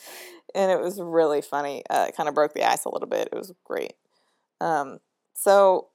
And 0.54 0.70
it 0.70 0.80
was 0.80 1.00
really 1.00 1.42
funny. 1.42 1.82
Uh, 1.88 2.06
it 2.08 2.16
kind 2.16 2.28
of 2.28 2.34
broke 2.34 2.54
the 2.54 2.64
ice 2.68 2.84
a 2.84 2.90
little 2.90 3.08
bit. 3.08 3.28
It 3.32 3.36
was 3.36 3.52
great. 3.64 3.94
Um, 4.60 4.98
so 5.34 5.88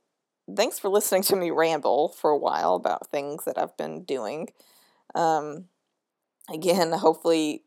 thanks 0.55 0.79
for 0.79 0.89
listening 0.89 1.23
to 1.23 1.35
me 1.35 1.51
ramble 1.51 2.09
for 2.09 2.31
a 2.31 2.37
while 2.37 2.75
about 2.75 3.09
things 3.11 3.45
that 3.45 3.57
I've 3.57 3.75
been 3.77 4.03
doing. 4.03 4.49
Um, 5.15 5.65
again, 6.53 6.91
hopefully 6.91 7.63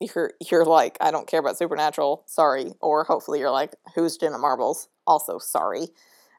you're 0.00 0.32
you're 0.50 0.64
like 0.64 0.96
I 1.00 1.10
don't 1.10 1.26
care 1.26 1.40
about 1.40 1.58
supernatural, 1.58 2.24
sorry, 2.26 2.74
or 2.80 3.04
hopefully 3.04 3.40
you're 3.40 3.50
like 3.50 3.74
who's 3.94 4.16
Jenna 4.16 4.38
Marbles, 4.38 4.88
also 5.06 5.38
sorry. 5.38 5.88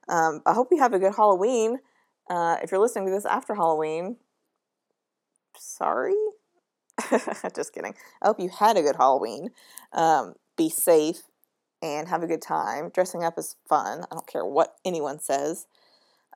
Um, 0.10 0.42
I 0.46 0.54
hope 0.54 0.70
you 0.72 0.80
have 0.80 0.94
a 0.94 1.00
good 1.00 1.16
Halloween. 1.16 1.80
Uh, 2.30 2.58
if 2.64 2.72
you're 2.72 2.82
listening 2.82 3.08
to 3.08 3.12
this 3.12 3.26
after 3.26 3.56
Halloween, 3.56 4.18
sorry. 5.58 6.16
Just 7.56 7.74
kidding. 7.74 7.94
I 8.22 8.28
hope 8.28 8.40
you 8.40 8.50
had 8.50 8.78
a 8.78 8.82
good 8.82 8.96
Halloween. 8.96 9.50
Um, 9.94 10.34
be 10.58 10.70
safe 10.70 11.24
and 11.82 12.08
have 12.08 12.24
a 12.24 12.28
good 12.28 12.42
time. 12.42 12.90
Dressing 12.90 13.24
up 13.24 13.38
is 13.38 13.56
fun. 13.68 14.06
I 14.12 14.16
don't 14.16 14.28
care 14.28 14.46
what 14.46 14.76
anyone 14.86 15.20
says. 15.20 15.68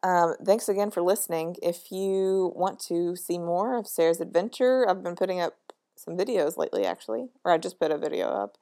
Um, 0.03 0.35
thanks 0.45 0.67
again 0.67 0.91
for 0.91 1.01
listening. 1.01 1.55
If 1.61 1.91
you 1.91 2.51
want 2.55 2.79
to 2.87 3.15
see 3.15 3.37
more 3.37 3.77
of 3.77 3.87
Sarah's 3.87 4.19
adventure, 4.19 4.87
I've 4.87 5.03
been 5.03 5.15
putting 5.15 5.39
up 5.39 5.53
some 5.95 6.17
videos 6.17 6.57
lately, 6.57 6.85
actually, 6.85 7.29
or 7.45 7.51
I 7.51 7.57
just 7.57 7.79
put 7.79 7.91
a 7.91 7.97
video 7.97 8.27
up, 8.27 8.57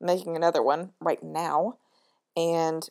making 0.00 0.34
another 0.34 0.62
one 0.62 0.90
right 1.00 1.22
now. 1.22 1.76
And 2.36 2.88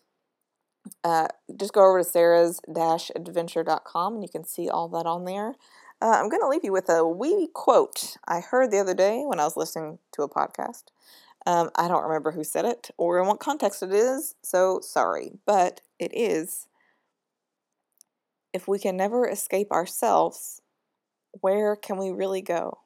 uh, 1.04 1.28
just 1.58 1.74
go 1.74 1.88
over 1.88 2.02
to 2.02 2.10
sarahs-adventure.com 2.10 4.13
and 4.13 4.24
you 4.24 4.30
can 4.30 4.45
see 4.45 4.69
all 4.69 4.88
that 4.89 5.06
on 5.06 5.26
there. 5.26 5.56
Uh, 6.02 6.18
I'm 6.18 6.30
going 6.30 6.42
to 6.42 6.48
leave 6.48 6.64
you 6.64 6.72
with 6.72 6.90
a 6.90 7.06
wee 7.06 7.50
quote 7.54 8.16
I 8.28 8.40
heard 8.40 8.72
the 8.72 8.80
other 8.80 8.94
day 8.94 9.24
when 9.26 9.40
I 9.40 9.44
was 9.44 9.58
listening 9.58 10.00
to 10.14 10.24
a 10.24 10.30
podcast. 10.30 10.84
Um, 11.46 11.72
I 11.76 11.88
don't 11.88 12.04
remember 12.04 12.32
who 12.32 12.44
said 12.44 12.66
it 12.66 12.90
or 12.98 13.20
in 13.20 13.28
what 13.28 13.40
context 13.40 13.84
it 13.84 13.92
is, 13.94 14.36
so 14.42 14.80
sorry. 14.82 15.40
But 15.46 15.82
it 15.98 16.12
is 16.14 16.68
if 18.54 18.68
we 18.68 18.80
can 18.80 18.98
never 18.98 19.28
escape 19.28 19.72
ourselves, 19.72 20.62
where 21.42 21.76
can 21.76 21.98
we 21.98 22.12
really 22.12 22.42
go? 22.42 22.80